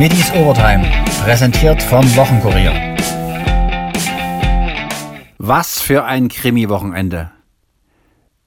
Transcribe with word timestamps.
Middies 0.00 0.32
Overtime, 0.32 0.82
präsentiert 1.24 1.82
vom 1.82 2.02
Wochenkurier. 2.16 2.72
Was 5.36 5.78
für 5.82 6.06
ein 6.06 6.28
Krimi-Wochenende. 6.28 7.30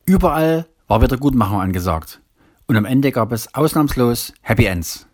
Überall 0.04 0.66
war 0.88 1.04
wieder 1.04 1.18
Gutmachung 1.18 1.62
angesagt. 1.62 2.22
Und 2.66 2.76
am 2.76 2.86
Ende 2.86 3.12
gab 3.12 3.32
es 3.32 3.54
ausnahmslos 3.54 4.34
Happy 4.42 4.66
Ends. 4.66 5.06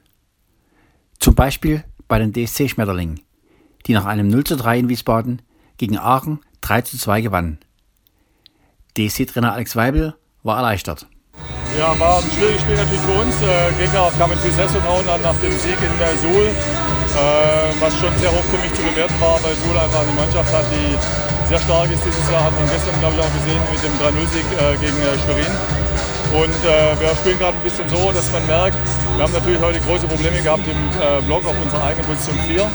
Zum 1.19 1.35
Beispiel 1.35 1.83
bei 2.07 2.19
den 2.19 2.31
DSC 2.31 2.69
Schmetterlingen, 2.69 3.19
die 3.85 3.91
nach 3.91 4.05
einem 4.05 4.29
0 4.29 4.45
zu 4.45 4.55
3 4.55 4.79
in 4.79 4.87
Wiesbaden 4.87 5.41
gegen 5.75 5.97
Aachen 5.97 6.39
3 6.61 6.83
zu 6.83 6.97
2 6.97 7.19
gewannen. 7.19 7.59
DSC-Trainer 8.97 9.51
Alex 9.51 9.75
Weibel 9.75 10.15
war 10.43 10.55
erleichtert. 10.55 11.05
Ja, 11.77 11.97
war 11.99 12.17
ein 12.17 12.31
schwieriges 12.31 12.61
Spiel 12.61 12.75
natürlich 12.75 13.01
für 13.05 13.19
uns. 13.21 13.35
Äh, 13.41 13.71
Gegner 13.77 14.11
kam 14.17 14.29
mit 14.31 14.39
viel 14.39 14.51
Selbstvertrauen 14.51 15.07
an 15.07 15.21
nach 15.21 15.35
dem 15.37 15.53
Sieg 15.59 15.77
in 15.77 15.93
äh, 16.01 16.17
Suhl, 16.17 16.47
äh, 16.49 17.69
was 17.79 17.93
schon 17.99 18.09
sehr 18.17 18.31
hoch 18.31 18.43
für 18.49 18.57
mich 18.57 18.73
zu 18.73 18.81
bewerten 18.81 19.13
war, 19.19 19.37
weil 19.43 19.53
Suhl 19.61 19.77
einfach 19.77 20.01
eine 20.01 20.15
Mannschaft 20.17 20.49
hat, 20.51 20.65
die 20.73 20.97
sehr 21.47 21.59
stark 21.59 21.91
ist 21.91 22.01
dieses 22.03 22.25
Jahr. 22.31 22.43
Hat 22.43 22.55
man 22.57 22.67
gestern, 22.69 22.97
glaube 22.99 23.15
ich, 23.15 23.21
auch 23.21 23.33
gesehen 23.37 23.61
mit 23.69 23.81
dem 23.85 23.93
3-0-Sieg 24.01 24.47
äh, 24.57 24.77
gegen 24.81 24.97
äh, 24.97 25.13
Schwerin. 25.21 25.53
Und 26.33 26.59
äh, 26.61 26.93
wir 26.99 27.15
spielen 27.17 27.39
gerade 27.39 27.57
ein 27.57 27.63
bisschen 27.63 27.89
so, 27.89 28.11
dass 28.11 28.31
man 28.31 28.45
merkt, 28.45 28.77
wir 29.15 29.23
haben 29.23 29.33
natürlich 29.33 29.61
heute 29.61 29.79
große 29.81 30.05
Probleme 30.05 30.41
gehabt 30.41 30.65
im 30.67 30.77
äh, 30.77 31.21
Block 31.25 31.45
auf 31.45 31.55
unserer 31.61 31.85
eigenen 31.85 32.05
Position 32.05 32.37
4. 32.45 32.69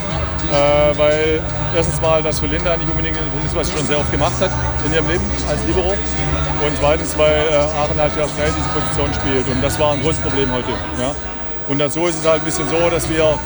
Äh, 0.51 0.97
weil 0.97 1.41
erstens 1.75 2.01
mal 2.01 2.21
das 2.21 2.39
für 2.39 2.47
Linda 2.47 2.77
nicht 2.77 2.89
unbedingt 2.89 3.17
ist, 3.17 3.55
was 3.55 3.67
sie 3.67 3.77
schon 3.77 3.85
sehr 3.85 3.99
oft 3.99 4.11
gemacht 4.11 4.39
hat 4.39 4.51
in 4.85 4.93
ihrem 4.93 5.07
Leben 5.07 5.23
als 5.49 5.63
Libero. 5.65 5.89
Und 5.89 6.77
zweitens, 6.79 7.17
weil 7.17 7.45
äh, 7.51 7.55
Aachen 7.55 7.99
halt 7.99 8.15
ja 8.15 8.27
schnell 8.27 8.51
diese 8.55 8.69
Position 8.69 9.13
spielt. 9.13 9.47
Und 9.47 9.61
das 9.61 9.79
war 9.79 9.93
ein 9.93 10.01
großes 10.01 10.21
Problem 10.21 10.51
heute. 10.51 10.71
Ja. 10.99 11.15
Und 11.67 11.91
so 11.91 12.07
ist 12.07 12.19
es 12.19 12.27
halt 12.27 12.41
ein 12.41 12.45
bisschen 12.45 12.69
so, 12.69 12.89
dass 12.89 13.09
wir 13.09 13.37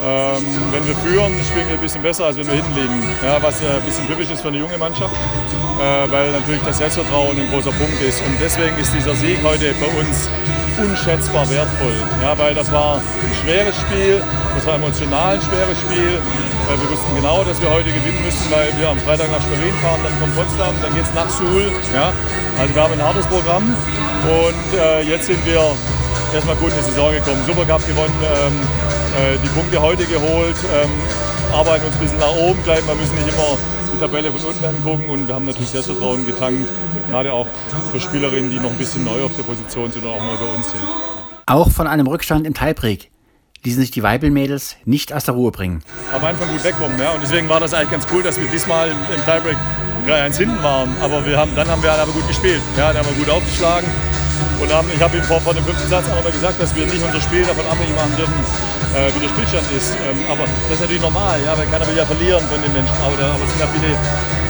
ähm, 0.00 0.46
wenn 0.70 0.86
wir 0.86 0.94
führen, 0.94 1.32
spielen 1.44 1.66
wir 1.66 1.74
ein 1.74 1.80
bisschen 1.80 2.02
besser, 2.02 2.26
als 2.26 2.36
wenn 2.36 2.46
wir 2.46 2.54
hinten 2.54 2.74
liegen. 2.74 3.02
Ja, 3.22 3.42
was 3.42 3.60
ein 3.60 3.82
bisschen 3.82 4.06
typisch 4.06 4.30
ist 4.30 4.42
für 4.42 4.48
eine 4.48 4.58
junge 4.58 4.78
Mannschaft, 4.78 5.14
äh, 5.14 6.10
weil 6.10 6.30
natürlich 6.30 6.62
das 6.62 6.78
Selbstvertrauen 6.78 7.36
ein 7.36 7.50
großer 7.50 7.72
Punkt 7.72 8.00
ist. 8.00 8.20
Und 8.22 8.38
deswegen 8.40 8.76
ist 8.78 8.94
dieser 8.94 9.14
Sieg 9.16 9.38
heute 9.42 9.74
für 9.74 9.90
uns 9.98 10.28
unschätzbar 10.78 11.50
wertvoll. 11.50 11.96
Ja, 12.22 12.38
weil 12.38 12.54
das 12.54 12.70
war 12.70 12.96
ein 12.96 13.34
schweres 13.42 13.74
Spiel, 13.74 14.22
das 14.54 14.66
war 14.66 14.76
emotional 14.76 15.34
ein 15.34 15.42
schweres 15.42 15.78
Spiel. 15.80 16.20
Äh, 16.68 16.80
wir 16.80 16.90
wussten 16.90 17.14
genau, 17.16 17.44
dass 17.44 17.60
wir 17.62 17.70
heute 17.70 17.88
gewinnen 17.88 18.22
müssen, 18.22 18.50
weil 18.50 18.76
wir 18.76 18.90
am 18.90 18.98
Freitag 18.98 19.30
nach 19.32 19.40
Schwerin 19.40 19.74
fahren, 19.80 20.00
dann 20.04 20.12
kommt 20.20 20.36
Potsdam, 20.36 20.74
dann 20.82 20.94
geht 20.94 21.04
es 21.04 21.14
nach 21.14 21.30
Suhl. 21.30 21.72
Ja. 21.94 22.12
Also 22.58 22.74
wir 22.74 22.82
haben 22.82 22.92
ein 22.92 23.02
hartes 23.02 23.26
Programm 23.26 23.74
und 24.28 24.78
äh, 24.78 25.00
jetzt 25.02 25.26
sind 25.26 25.44
wir 25.46 25.62
erstmal 26.34 26.56
gut 26.56 26.70
in 26.72 26.78
die 26.78 26.84
Saison 26.84 27.12
gekommen. 27.12 27.40
Supercup 27.46 27.86
gewonnen. 27.86 28.14
Ähm, 28.22 28.52
äh, 29.16 29.38
die 29.42 29.48
Punkte 29.48 29.80
heute 29.80 30.04
geholt, 30.04 30.56
ähm, 30.76 30.90
arbeiten 31.54 31.86
uns 31.86 31.94
ein 31.96 32.00
bisschen 32.00 32.18
nach 32.18 32.36
oben 32.36 32.60
bleiben. 32.62 32.86
Wir 32.86 32.94
müssen 32.96 33.14
nicht 33.14 33.28
immer 33.28 33.56
die 33.94 33.98
Tabelle 33.98 34.30
von 34.30 34.50
unten 34.50 34.64
angucken 34.64 35.08
und 35.08 35.26
wir 35.26 35.34
haben 35.34 35.46
natürlich 35.46 35.70
Selbstvertrauen 35.70 36.26
getankt, 36.26 36.68
gerade 37.08 37.32
auch 37.32 37.46
für 37.90 38.00
Spielerinnen, 38.00 38.50
die 38.50 38.60
noch 38.60 38.70
ein 38.70 38.78
bisschen 38.78 39.04
neu 39.04 39.24
auf 39.24 39.34
der 39.36 39.42
Position 39.42 39.90
sind 39.90 40.04
oder 40.04 40.14
auch 40.14 40.22
neu 40.22 40.36
bei 40.36 40.54
uns 40.54 40.70
sind. 40.70 40.82
Auch 41.46 41.70
von 41.70 41.86
einem 41.86 42.06
Rückstand 42.06 42.46
im 42.46 42.52
Tiebreak 42.52 43.10
ließen 43.64 43.80
sich 43.80 43.90
die 43.90 44.02
Weibelmädels 44.02 44.76
nicht 44.84 45.12
aus 45.12 45.24
der 45.24 45.34
Ruhe 45.34 45.50
bringen. 45.50 45.82
Am 46.14 46.24
Anfang 46.24 46.48
gut 46.48 46.62
wegkommen, 46.64 46.98
ja. 46.98 47.12
Und 47.12 47.22
deswegen 47.22 47.48
war 47.48 47.60
das 47.60 47.74
eigentlich 47.74 47.90
ganz 47.90 48.06
cool, 48.12 48.22
dass 48.22 48.38
wir 48.38 48.48
diesmal 48.48 48.88
im 48.90 49.24
Tiebreak 49.24 49.56
3-1 50.06 50.36
hinten 50.36 50.62
waren. 50.62 50.94
Aber 51.00 51.24
wir 51.26 51.36
haben, 51.36 51.54
dann 51.54 51.68
haben 51.68 51.82
wir 51.82 51.92
aber 51.92 52.12
gut 52.12 52.26
gespielt. 52.28 52.62
Ja, 52.76 52.92
dann 52.92 53.04
haben 53.04 53.16
wir 53.16 53.24
gut 53.24 53.32
aufgeschlagen. 53.32 53.88
Und 54.60 54.72
haben, 54.72 54.88
ich 54.94 55.02
habe 55.02 55.16
ihm 55.16 55.22
vor, 55.24 55.40
vor 55.40 55.54
dem 55.54 55.64
fünften 55.64 55.88
Satz 55.88 56.06
auch 56.10 56.22
noch 56.22 56.32
gesagt, 56.32 56.60
dass 56.60 56.74
wir 56.74 56.86
nicht 56.86 57.02
unser 57.02 57.20
Spiel 57.20 57.42
davon 57.42 57.66
abhängig 57.66 57.94
machen 57.94 58.14
dürfen, 58.16 58.34
äh, 58.94 59.10
wie 59.14 59.20
der 59.20 59.28
Spielstand 59.28 59.66
ist. 59.70 59.94
Ähm, 60.02 60.18
aber 60.30 60.46
das 60.66 60.78
ist 60.78 60.80
natürlich 60.80 61.02
normal, 61.02 61.38
ja, 61.44 61.58
weil 61.58 61.66
keiner 61.66 61.86
will 61.86 61.96
ja 61.96 62.06
verlieren 62.06 62.42
von 62.46 62.62
den 62.62 62.72
Menschen. 62.72 62.94
Aber, 63.02 63.14
aber 63.18 63.42
es 63.42 63.50
sind 63.50 63.60
ja 63.60 63.70
viele 63.70 63.94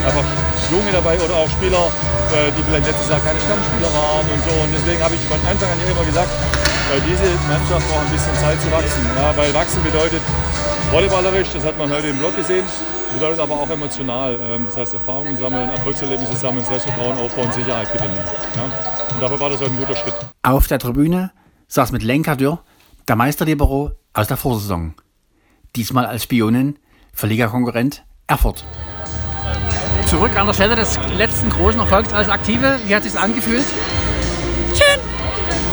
einfach 0.04 0.24
Junge 0.70 0.92
dabei 0.92 1.16
oder 1.20 1.36
auch 1.36 1.48
Spieler, 1.48 1.88
äh, 2.32 2.52
die 2.52 2.62
vielleicht 2.64 2.86
letztes 2.86 3.08
Jahr 3.08 3.20
keine 3.20 3.40
Stammspieler 3.40 3.90
waren 3.92 4.24
und 4.28 4.40
so. 4.44 4.52
Und 4.60 4.70
deswegen 4.72 5.00
habe 5.00 5.14
ich 5.16 5.22
von 5.28 5.40
Anfang 5.48 5.68
an 5.72 5.80
immer 5.80 6.04
gesagt, 6.04 6.32
äh, 6.94 7.00
diese 7.06 7.28
Mannschaft 7.48 7.88
braucht 7.88 8.06
ein 8.06 8.12
bisschen 8.12 8.34
Zeit 8.36 8.60
zu 8.60 8.70
wachsen. 8.70 9.06
Ja, 9.16 9.36
weil 9.36 9.52
wachsen 9.54 9.82
bedeutet 9.82 10.22
volleyballerisch, 10.90 11.48
das 11.52 11.64
hat 11.64 11.76
man 11.78 11.90
heute 11.90 12.08
im 12.08 12.18
Blog 12.18 12.34
gesehen, 12.36 12.64
bedeutet 13.12 13.40
aber 13.40 13.54
auch 13.54 13.68
emotional. 13.68 14.38
Ähm, 14.40 14.64
das 14.64 14.76
heißt 14.76 14.94
Erfahrungen 14.94 15.36
sammeln, 15.36 15.68
Erfolgserlebnisse 15.70 16.34
sammeln, 16.34 16.64
Selbstvertrauen 16.64 17.18
aufbauen, 17.18 17.52
Sicherheit 17.52 17.92
gewinnen. 17.92 18.16
Ja? 18.56 18.64
Und 19.14 19.22
dafür 19.22 19.40
war 19.40 19.50
das 19.50 19.60
heute 19.60 19.70
ein 19.70 19.78
guter 19.78 19.96
Schritt. 19.96 20.14
Auf 20.42 20.66
der 20.66 20.78
Tribüne 20.78 21.30
saß 21.68 21.92
mit 21.92 22.02
Lenka 22.02 22.34
Dürr 22.36 22.60
der 23.06 23.16
Meisterlibero 23.16 23.92
aus 24.12 24.26
der 24.26 24.36
Vorsaison. 24.36 24.94
Diesmal 25.76 26.06
als 26.06 26.24
Spionin 26.24 26.78
für 27.12 27.26
Ligakonkurrent 27.26 28.04
Erfurt. 28.26 28.64
Zurück 30.06 30.36
an 30.38 30.46
der 30.46 30.54
Stelle 30.54 30.76
des 30.76 30.98
letzten 31.16 31.50
großen 31.50 31.80
Erfolgs 31.80 32.12
als 32.12 32.28
Aktive. 32.28 32.78
Wie 32.86 32.94
hat 32.94 33.04
es 33.04 33.12
sich 33.12 33.20
angefühlt? 33.20 33.66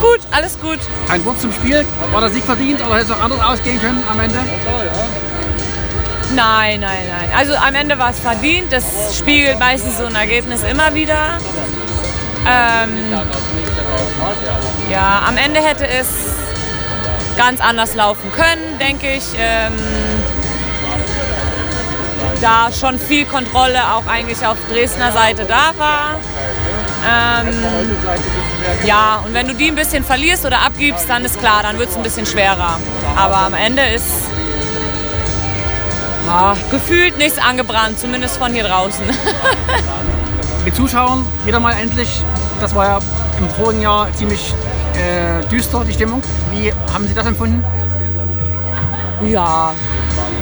Gut, 0.02 0.20
alles 0.32 0.60
gut. 0.60 0.80
Ein 1.10 1.24
Wort 1.26 1.40
zum 1.40 1.52
Spiel. 1.52 1.86
War 2.12 2.22
der 2.22 2.30
Sieg 2.30 2.44
verdient 2.44 2.82
oder 2.86 2.96
hätte 2.96 3.06
es 3.06 3.12
auch 3.12 3.22
anders 3.22 3.42
ausgehen 3.42 3.80
können 3.80 4.04
am 4.10 4.20
Ende? 4.20 4.38
Nein, 6.36 6.80
nein, 6.82 6.98
nein. 7.10 7.30
Also 7.38 7.56
am 7.56 7.76
Ende 7.76 7.98
war 7.98 8.10
es 8.10 8.20
verdient. 8.20 8.72
Das 8.72 9.18
spiegelt 9.18 9.60
meistens 9.60 9.98
so 9.98 10.06
ein 10.06 10.16
Ergebnis 10.16 10.64
immer 10.64 10.94
wieder. 10.94 11.38
Ähm, 12.48 13.12
ja, 14.92 15.24
am 15.28 15.38
Ende 15.38 15.62
hätte 15.62 15.88
es 15.88 16.08
ganz 17.38 17.60
anders 17.62 17.96
laufen 17.96 18.32
können, 18.32 18.80
denke 18.80 19.14
ich. 19.14 19.24
Ähm, 19.38 19.74
da 22.42 22.72
schon 22.72 23.00
viel 23.00 23.26
Kontrolle 23.26 23.80
auch 23.94 24.08
eigentlich 24.08 24.46
auf 24.46 24.58
Dresdner 24.70 25.12
Seite 25.12 25.46
da 25.46 25.74
war. 25.78 26.20
Ähm, 27.08 27.54
ja, 28.86 29.22
und 29.26 29.34
wenn 29.34 29.48
du 29.48 29.54
die 29.54 29.68
ein 29.68 29.76
bisschen 29.76 30.04
verlierst 30.04 30.46
oder 30.46 30.62
abgibst, 30.62 31.08
dann 31.08 31.24
ist 31.24 31.40
klar, 31.40 31.62
dann 31.62 31.78
wird 31.78 31.90
es 31.90 31.96
ein 31.96 32.04
bisschen 32.04 32.26
schwerer. 32.26 32.80
Aber 33.16 33.38
am 33.38 33.54
Ende 33.54 33.84
ist 33.84 34.24
ja, 36.26 36.56
gefühlt 36.72 37.18
nichts 37.18 37.38
angebrannt, 37.38 38.00
zumindest 38.00 38.38
von 38.38 38.52
hier 38.52 38.64
draußen. 38.64 39.06
Mit 40.66 40.76
Zuschauern 40.76 41.26
wieder 41.46 41.60
mal 41.60 41.74
endlich, 41.74 42.24
das 42.60 42.74
war 42.74 42.86
ja 42.86 43.00
im 43.38 43.50
vorigen 43.50 43.82
Jahr 43.82 44.12
ziemlich 44.14 44.54
äh, 44.96 45.46
düster, 45.48 45.84
die 45.86 45.94
Stimmung. 45.94 46.24
Wie 46.52 46.74
haben 46.92 47.08
Sie 47.08 47.14
das 47.14 47.28
empfunden? 47.28 47.64
Ja, 49.22 49.74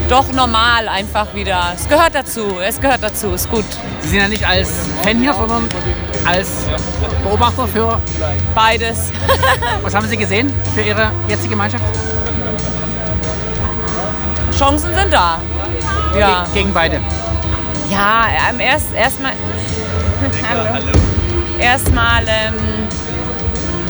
doch 0.10 0.32
normal 0.32 0.88
einfach 0.88 1.34
wieder. 1.34 1.74
Es 1.76 1.88
gehört 1.88 2.14
dazu, 2.14 2.58
es 2.66 2.80
gehört 2.80 3.02
dazu, 3.02 3.32
ist 3.32 3.50
gut. 3.50 3.66
Sie 4.02 4.10
sind 4.10 4.20
ja 4.20 4.28
nicht 4.28 4.46
als 4.46 4.70
Fan 5.04 5.20
hier, 5.20 5.34
sondern 5.34 5.68
als 6.26 6.50
Beobachter 7.24 7.68
für 7.68 8.02
beides. 8.54 9.12
Was 9.82 9.96
haben 9.96 10.08
Sie 10.08 10.18
gesehen 10.18 10.54
für 10.76 10.82
Ihre 10.82 11.12
jetzige 11.28 11.56
Mannschaft? 11.56 11.84
Chancen 14.58 14.94
sind 14.94 15.12
da. 15.12 15.40
Ja. 16.18 16.44
Ge 16.54 16.62
gegen 16.62 16.74
beide. 16.74 17.00
Ja, 17.90 18.28
erst 18.60 18.94
erstmal. 18.94 19.34
erstmal 21.60 22.24
ähm, 22.28 22.54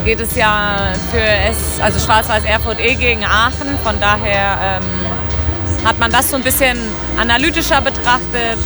geht 0.06 0.20
es 0.20 0.36
ja 0.36 0.94
für 1.12 1.22
S, 1.22 1.80
also 1.82 2.00
Schwarz-Weiß 2.00 2.46
Erfurt 2.46 2.80
eh 2.80 2.96
gegen 2.96 3.24
Aachen. 3.24 3.78
Von 3.84 4.00
daher 4.00 4.80
ähm, 4.82 4.84
hat 5.84 6.00
man 6.00 6.12
das 6.12 6.30
so 6.30 6.36
ein 6.36 6.44
bisschen 6.44 6.78
analytischer 7.18 7.82
betrachtet. 7.82 8.58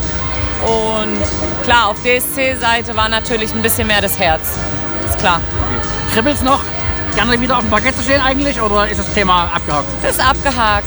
Und 0.63 1.63
klar, 1.63 1.87
auf 1.87 1.97
DSC-Seite 2.01 2.95
war 2.95 3.09
natürlich 3.09 3.53
ein 3.53 3.61
bisschen 3.61 3.87
mehr 3.87 4.01
das 4.01 4.17
Herz. 4.17 4.57
Ist 5.05 5.19
klar. 5.19 5.41
Okay. 5.77 5.87
Kribbelt's 6.13 6.41
noch? 6.41 6.61
Gerne 7.15 7.39
wieder 7.39 7.57
auf 7.57 7.63
dem 7.63 7.69
Parkett 7.69 7.95
zu 7.95 8.03
stehen 8.03 8.21
eigentlich 8.21 8.61
oder 8.61 8.87
ist 8.87 8.99
das 8.99 9.13
Thema 9.13 9.45
abgehakt? 9.53 9.87
Das 10.03 10.17
ist 10.17 10.19
abgehakt. 10.19 10.85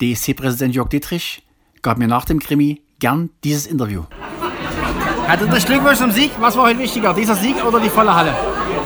DSC-Präsident 0.00 0.74
Jörg 0.74 0.88
Dietrich 0.88 1.42
gab 1.82 1.98
mir 1.98 2.08
nach 2.08 2.24
dem 2.24 2.40
Krimi 2.40 2.82
gern 2.98 3.30
dieses 3.44 3.66
Interview. 3.66 4.04
Hatte 5.28 5.46
das 5.46 5.64
Glückwunsch 5.64 5.98
zum 5.98 6.10
Sieg. 6.10 6.32
Was 6.38 6.56
war 6.56 6.64
heute 6.64 6.80
wichtiger, 6.80 7.14
dieser 7.14 7.34
Sieg 7.34 7.64
oder 7.64 7.80
die 7.80 7.88
volle 7.88 8.14
Halle? 8.14 8.34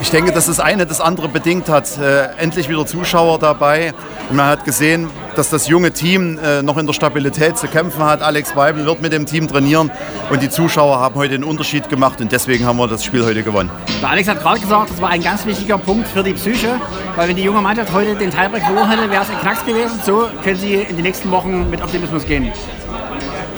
Ich 0.00 0.11
denke, 0.11 0.33
dass 0.33 0.47
das 0.47 0.61
eine 0.61 0.87
das 0.87 1.00
andere 1.00 1.29
bedingt 1.29 1.69
hat. 1.69 1.99
Äh, 1.99 2.29
endlich 2.39 2.69
wieder 2.69 2.87
Zuschauer 2.87 3.39
dabei. 3.39 3.93
Und 4.31 4.37
man 4.37 4.47
hat 4.47 4.65
gesehen, 4.65 5.11
dass 5.35 5.50
das 5.50 5.69
junge 5.69 5.93
Team 5.93 6.39
äh, 6.39 6.62
noch 6.62 6.79
in 6.79 6.87
der 6.87 6.93
Stabilität 6.93 7.59
zu 7.59 7.67
kämpfen 7.67 8.03
hat. 8.05 8.23
Alex 8.23 8.55
Weibel 8.55 8.87
wird 8.87 9.03
mit 9.03 9.12
dem 9.12 9.27
Team 9.27 9.49
trainieren 9.49 9.91
und 10.31 10.43
die 10.43 10.50
Zuschauer 10.50 11.00
haben 11.00 11.15
heute 11.17 11.33
den 11.33 11.45
Unterschied 11.45 11.89
gemacht 11.89 12.21
und 12.21 12.31
deswegen 12.31 12.65
haben 12.65 12.77
wir 12.77 12.87
das 12.87 13.05
Spiel 13.05 13.25
heute 13.25 13.43
gewonnen. 13.43 13.71
Der 14.00 14.11
Alex 14.11 14.29
hat 14.29 14.41
gerade 14.41 14.61
gesagt, 14.61 14.91
das 14.91 15.00
war 15.00 15.11
ein 15.11 15.23
ganz 15.23 15.47
wichtiger 15.47 15.79
Punkt 15.79 16.09
für 16.09 16.23
die 16.23 16.33
Psyche, 16.33 16.81
weil 17.17 17.29
wenn 17.29 17.37
die 17.37 17.43
junge 17.43 17.61
Mannschaft 17.61 17.93
heute 17.93 18.15
den 18.15 18.31
Teilbreak 18.31 18.62
verloren 18.62 18.91
hätte, 18.91 19.11
wäre 19.11 19.23
es 19.23 19.31
ein 19.31 19.39
Knacks 19.41 19.65
gewesen. 19.65 19.99
So 20.05 20.29
können 20.45 20.59
sie 20.59 20.75
in 20.75 20.97
die 20.97 21.03
nächsten 21.03 21.31
Wochen 21.31 21.71
mit 21.71 21.83
Optimismus 21.83 22.25
gehen. 22.25 22.53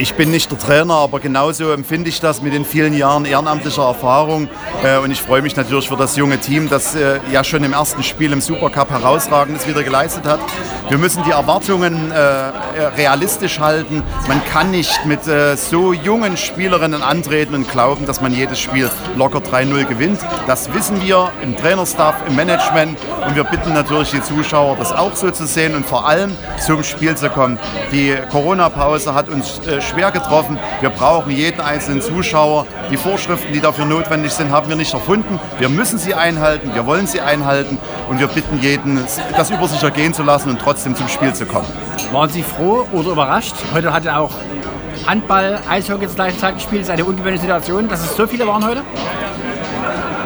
Ich 0.01 0.15
bin 0.15 0.31
nicht 0.31 0.51
der 0.51 0.59
Trainer, 0.59 0.95
aber 0.95 1.21
genauso 1.21 1.73
empfinde 1.73 2.09
ich 2.09 2.21
das 2.21 2.41
mit 2.41 2.55
den 2.55 2.65
vielen 2.65 2.95
Jahren 2.95 3.27
ehrenamtlicher 3.27 3.83
Erfahrung. 3.83 4.49
Äh, 4.83 4.97
und 4.97 5.11
ich 5.11 5.21
freue 5.21 5.43
mich 5.43 5.57
natürlich 5.57 5.89
für 5.89 5.97
das 5.99 6.17
junge 6.17 6.39
Team, 6.39 6.71
das 6.71 6.95
äh, 6.95 7.21
ja 7.31 7.45
schon 7.45 7.63
im 7.65 7.75
ersten 7.75 8.03
Spiel 8.03 8.33
im 8.33 8.41
Supercup 8.41 8.89
herausragendes 8.89 9.69
wieder 9.69 9.83
geleistet 9.83 10.25
hat. 10.25 10.41
Wir 10.89 10.97
müssen 10.97 11.23
die 11.25 11.33
Erwartungen 11.33 12.13
äh, 12.13 12.17
realistisch 12.97 13.61
halten. 13.61 14.03
Man 14.27 14.43
kann 14.47 14.71
nicht 14.71 15.05
mit 15.05 15.21
so 15.57 15.93
jungen 15.93 16.37
Spielerinnen 16.37 17.03
antreten 17.03 17.55
und 17.55 17.71
glauben, 17.71 18.07
dass 18.07 18.21
man 18.23 18.33
jedes 18.33 18.59
Spiel 18.59 18.91
locker 19.17 19.41
3-0 19.41 19.85
gewinnt. 19.85 20.21
Das 20.47 20.73
wissen 20.73 21.03
wir 21.03 21.31
im 21.43 21.57
Trainerstaff, 21.57 22.15
im 22.27 22.37
Management. 22.37 22.99
Und 23.27 23.37
wir 23.37 23.45
bitten 23.45 23.75
natürlich 23.75 24.11
die 24.11 24.23
Zuschauer, 24.23 24.77
das 24.77 24.93
auch 24.93 25.15
so 25.15 25.31
zu 25.31 25.47
sehen 25.47 25.77
und 25.77 25.85
vor 25.85 26.09
allem 26.09 26.37
zum 26.65 26.83
Spiel 26.83 27.15
zu 27.17 27.29
kommen. 27.29 27.59
Die 27.93 28.17
Corona-Pause 28.31 29.15
hat 29.15 29.29
uns 29.29 29.61
schwer 29.91 30.11
getroffen. 30.11 30.59
Wir 30.81 30.91
brauchen 30.91 31.31
jeden 31.31 31.61
einzelnen 31.61 32.01
Zuschauer. 32.01 32.67
Die 32.91 32.97
Vorschriften, 32.97 33.53
die 33.53 33.61
dafür 33.61 33.85
notwendig 33.85 34.33
sind, 34.33 34.51
haben 34.51 34.69
wir 34.69 34.77
nicht 34.77 34.95
erfunden. 34.95 35.39
Wir 35.59 35.69
müssen 35.69 35.99
sie 35.99 36.15
einhalten, 36.15 36.75
wir 36.75 36.87
wollen 36.87 37.07
sie 37.07 37.21
einhalten 37.21 37.79
und 38.09 38.21
wir 38.21 38.29
bitten 38.29 38.61
jeden, 38.61 39.01
das 39.37 39.51
über 39.51 39.69
sich 39.69 39.83
ergehen 39.83 40.15
zu 40.15 40.23
lassen 40.23 40.51
und 40.51 40.61
trotzdem 40.61 40.95
zum 40.97 41.09
Spiel 41.09 41.35
zu 41.35 41.47
kommen. 41.47 41.69
Waren 42.13 42.31
Sie 42.31 42.43
froh 42.43 42.87
oder 42.93 43.11
überrascht? 43.11 43.55
Heute 43.73 43.93
hat 43.93 44.05
er 44.05 44.21
auch 44.21 44.33
Handball, 45.07 45.61
Eishockey 45.69 46.09
Zeit 46.09 46.55
gespielt. 46.55 46.83
Das 46.83 46.89
ist 46.89 46.91
eine 46.91 47.05
ungewöhnliche 47.05 47.43
Situation, 47.43 47.89
dass 47.89 48.01
es 48.01 48.17
so 48.17 48.27
viele 48.27 48.47
waren 48.47 48.65
heute? 48.67 48.83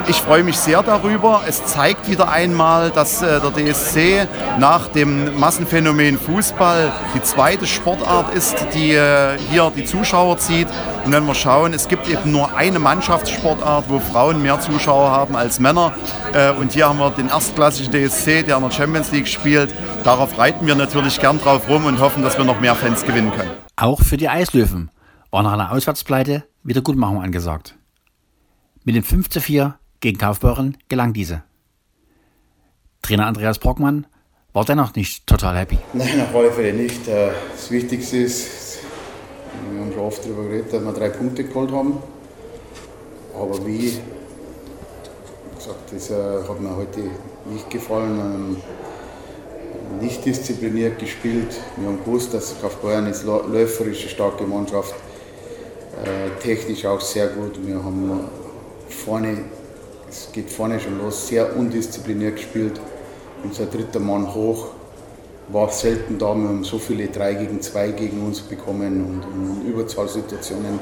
Ich 0.07 0.21
freue 0.21 0.43
mich 0.43 0.57
sehr 0.57 0.83
darüber. 0.83 1.41
Es 1.47 1.65
zeigt 1.65 2.07
wieder 2.07 2.29
einmal, 2.29 2.91
dass 2.91 3.23
äh, 3.23 3.41
der 3.41 3.49
DSC 3.49 4.27
nach 4.59 4.87
dem 4.89 5.39
Massenphänomen 5.39 6.19
Fußball 6.19 6.91
die 7.15 7.23
zweite 7.23 7.65
Sportart 7.65 8.31
ist, 8.35 8.55
die 8.75 8.91
äh, 8.91 9.35
hier 9.49 9.71
die 9.75 9.83
Zuschauer 9.83 10.37
zieht. 10.37 10.67
Und 11.05 11.11
wenn 11.11 11.25
wir 11.25 11.33
schauen, 11.33 11.73
es 11.73 11.87
gibt 11.87 12.07
eben 12.07 12.31
nur 12.31 12.55
eine 12.55 12.77
Mannschaftssportart, 12.77 13.85
wo 13.89 13.99
Frauen 13.99 14.43
mehr 14.43 14.59
Zuschauer 14.59 15.09
haben 15.09 15.35
als 15.35 15.59
Männer. 15.59 15.91
Äh, 16.33 16.51
und 16.51 16.73
hier 16.73 16.87
haben 16.87 16.99
wir 16.99 17.09
den 17.09 17.29
erstklassigen 17.29 17.91
DSC, 17.91 18.43
der 18.43 18.57
in 18.57 18.63
der 18.63 18.71
Champions 18.71 19.11
League 19.11 19.27
spielt. 19.27 19.73
Darauf 20.03 20.37
reiten 20.37 20.67
wir 20.67 20.75
natürlich 20.75 21.19
gern 21.19 21.39
drauf 21.39 21.67
rum 21.67 21.85
und 21.85 21.99
hoffen, 21.99 22.21
dass 22.21 22.37
wir 22.37 22.45
noch 22.45 22.59
mehr 22.59 22.75
Fans 22.75 23.03
gewinnen 23.05 23.31
können. 23.31 23.49
Auch 23.75 24.01
für 24.01 24.17
die 24.17 24.29
Eislöwen 24.29 24.91
war 25.31 25.41
nach 25.41 25.53
einer 25.53 25.71
Auswärtspleite 25.71 26.43
Wiedergutmachung 26.63 27.23
angesagt. 27.23 27.75
Mit 28.83 28.95
dem 28.95 29.03
5 29.03 29.29
zu 29.29 29.41
4 29.41 29.79
gegen 29.99 30.17
Kaufbeuren 30.17 30.77
gelang 30.89 31.13
diese. 31.13 31.43
Trainer 33.01 33.27
Andreas 33.27 33.59
Brockmann 33.59 34.07
war 34.53 34.65
dennoch 34.65 34.95
nicht 34.95 35.27
total 35.27 35.57
happy. 35.57 35.77
Nein, 35.93 36.21
auf 36.21 36.35
alle 36.35 36.51
Fälle 36.51 36.73
nicht. 36.73 37.07
Äh, 37.07 37.31
das 37.51 37.69
Wichtigste 37.69 38.17
ist, 38.17 38.79
wir 39.71 39.81
haben 39.81 39.91
schon 39.91 40.01
oft 40.01 40.23
darüber 40.23 40.43
geredet, 40.43 40.73
dass 40.73 40.83
wir 40.83 40.93
drei 40.93 41.09
Punkte 41.09 41.43
geholt 41.43 41.71
haben. 41.71 41.97
Aber 43.33 43.65
wie, 43.67 43.99
gesagt, 45.55 45.91
das 45.91 46.09
äh, 46.09 46.47
hat 46.47 46.59
mir 46.61 46.75
heute 46.75 47.01
nicht 47.51 47.69
gefallen. 47.69 48.19
Ähm, 48.19 48.57
nicht 50.01 50.25
diszipliniert 50.25 50.99
gespielt. 50.99 51.59
Wir 51.77 51.87
haben 51.87 52.03
gewusst, 52.03 52.33
dass 52.33 52.59
Kaufbeuren 52.61 53.07
ist 53.07 53.23
läuferisch 53.23 54.01
eine 54.01 54.09
starke 54.09 54.43
Mannschaft, 54.43 54.93
äh, 56.03 56.41
technisch 56.41 56.85
auch 56.85 57.01
sehr 57.01 57.27
gut. 57.27 57.65
Wir 57.65 57.83
haben 57.83 58.21
vorne 58.89 59.45
es 60.15 60.31
geht 60.31 60.49
vorne 60.49 60.79
schon 60.79 60.97
los, 60.97 61.27
sehr 61.27 61.57
undiszipliniert 61.57 62.37
gespielt. 62.37 62.79
Unser 63.43 63.65
dritter 63.65 63.99
Mann 63.99 64.33
hoch 64.33 64.67
war 65.49 65.69
selten 65.69 66.17
da. 66.17 66.33
Wir 66.33 66.47
haben 66.47 66.63
so 66.63 66.77
viele 66.77 67.07
3 67.07 67.33
gegen 67.33 67.61
2 67.61 67.89
gegen 67.89 68.25
uns 68.25 68.39
bekommen 68.41 69.05
und 69.05 69.65
in 69.65 69.71
Überzahlsituationen 69.71 70.79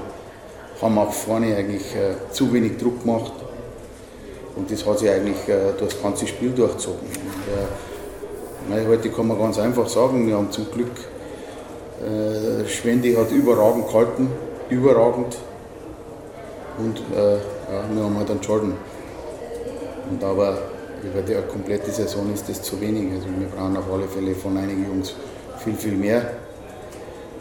haben 0.82 0.96
wir 0.96 1.02
auch 1.02 1.14
vorne 1.14 1.56
eigentlich 1.56 1.96
äh, 1.96 2.32
zu 2.32 2.54
wenig 2.54 2.78
Druck 2.78 3.02
gemacht. 3.02 3.34
Und 4.56 4.70
das 4.70 4.86
hat 4.86 5.00
sich 5.00 5.10
eigentlich 5.10 5.48
äh, 5.48 5.74
das 5.80 6.00
ganze 6.02 6.28
Spiel 6.28 6.52
durchgezogen. 6.52 7.08
Und, 8.70 8.78
äh, 8.78 8.88
heute 8.88 9.10
kann 9.10 9.28
man 9.28 9.40
ganz 9.40 9.58
einfach 9.58 9.90
sagen, 9.90 10.28
wir 10.28 10.38
haben 10.38 10.52
zum 10.52 10.70
Glück, 10.72 10.92
äh, 12.02 12.68
Schwendi 12.68 13.14
hat 13.16 13.32
überragend 13.32 13.88
gehalten, 13.88 14.30
überragend. 14.70 15.38
Und 16.78 16.98
äh, 17.16 17.34
ja, 17.34 17.84
wir 17.92 18.04
haben 18.04 18.18
halt 18.18 18.30
dann 18.30 18.40
Jordan. 18.42 18.74
Und 20.10 20.24
aber 20.24 20.58
über 21.04 21.22
die 21.22 21.36
komplette 21.52 21.92
Saison 21.92 22.34
ist 22.34 22.48
das 22.50 22.62
zu 22.62 22.80
wenig. 22.80 23.12
Also 23.14 23.28
wir 23.38 23.48
brauchen 23.48 23.78
auf 23.78 23.92
alle 23.92 24.08
Fälle 24.08 24.36
von 24.36 24.58
einigen 24.58 24.86
Jungs 24.86 25.16
viel, 25.64 25.76
viel 25.76 25.96
mehr. 25.96 26.32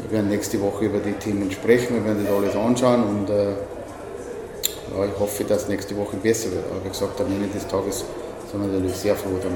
Wir 0.00 0.10
werden 0.10 0.28
nächste 0.30 0.60
Woche 0.60 0.86
über 0.86 0.98
die 0.98 1.12
Themen 1.12 1.50
sprechen, 1.50 1.94
wir 1.96 2.04
werden 2.04 2.24
das 2.24 2.34
alles 2.34 2.56
anschauen 2.56 3.04
und 3.04 3.30
äh, 3.30 3.50
ja, 3.50 5.06
ich 5.06 5.18
hoffe, 5.18 5.44
dass 5.44 5.68
nächste 5.68 5.96
Woche 5.96 6.16
besser 6.16 6.50
wird. 6.50 6.64
Aber 6.70 6.84
wie 6.84 6.88
gesagt, 6.88 7.20
am 7.20 7.26
Ende 7.26 7.48
des 7.48 7.66
Tages 7.66 8.04
sind 8.50 8.60
wir 8.60 8.68
natürlich 8.68 8.96
sehr 8.96 9.14
froh, 9.14 9.36
dass 9.36 9.44
wir 9.44 9.50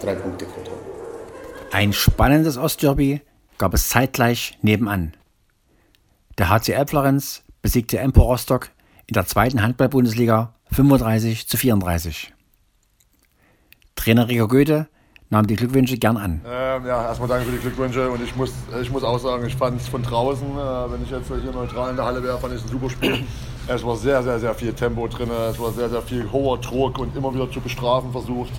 drei 0.00 0.14
Punkte 0.14 0.46
geholt 0.46 0.68
haben. 0.68 0.80
Ein 1.72 1.92
spannendes 1.92 2.56
Ostderby 2.56 3.20
gab 3.58 3.74
es 3.74 3.88
zeitgleich 3.88 4.58
nebenan. 4.62 5.14
Der 6.38 6.48
HCL 6.48 6.86
Florenz 6.86 7.42
besiegte 7.60 7.98
Empor 7.98 8.26
Rostock 8.26 8.70
in 9.06 9.14
der 9.14 9.26
zweiten 9.26 9.62
Handball-Bundesliga 9.62 10.54
35 10.72 11.46
zu 11.46 11.56
34. 11.56 12.32
Trainer 14.02 14.26
Rico 14.28 14.48
Goethe 14.48 14.88
nahm 15.30 15.46
die 15.46 15.54
Glückwünsche 15.54 15.96
gern 15.96 16.16
an. 16.16 16.40
Ähm, 16.44 16.86
ja, 16.86 17.06
erstmal 17.06 17.28
danke 17.28 17.46
für 17.46 17.52
die 17.52 17.58
Glückwünsche 17.58 18.10
und 18.10 18.20
ich 18.20 18.34
muss, 18.34 18.52
ich 18.80 18.90
muss 18.90 19.04
auch 19.04 19.18
sagen, 19.18 19.46
ich 19.46 19.54
fand 19.54 19.80
es 19.80 19.86
von 19.86 20.02
draußen, 20.02 20.44
äh, 20.44 20.92
wenn 20.92 21.04
ich 21.04 21.10
jetzt 21.10 21.28
hier 21.28 21.52
neutral 21.52 21.90
in 21.90 21.96
der 21.96 22.04
Halle 22.04 22.20
wäre, 22.20 22.36
fand 22.36 22.52
ich 22.52 22.58
es 22.58 22.66
ein 22.66 22.72
super 22.72 22.90
Spiel. 22.90 23.24
Es 23.68 23.86
war 23.86 23.94
sehr, 23.94 24.20
sehr, 24.24 24.40
sehr 24.40 24.54
viel 24.56 24.72
Tempo 24.72 25.06
drin, 25.06 25.30
es 25.48 25.56
war 25.60 25.70
sehr, 25.70 25.88
sehr 25.88 26.02
viel 26.02 26.28
hoher 26.32 26.58
Druck 26.58 26.98
und 26.98 27.14
immer 27.14 27.32
wieder 27.32 27.48
zu 27.48 27.60
bestrafen 27.60 28.10
versucht, 28.10 28.50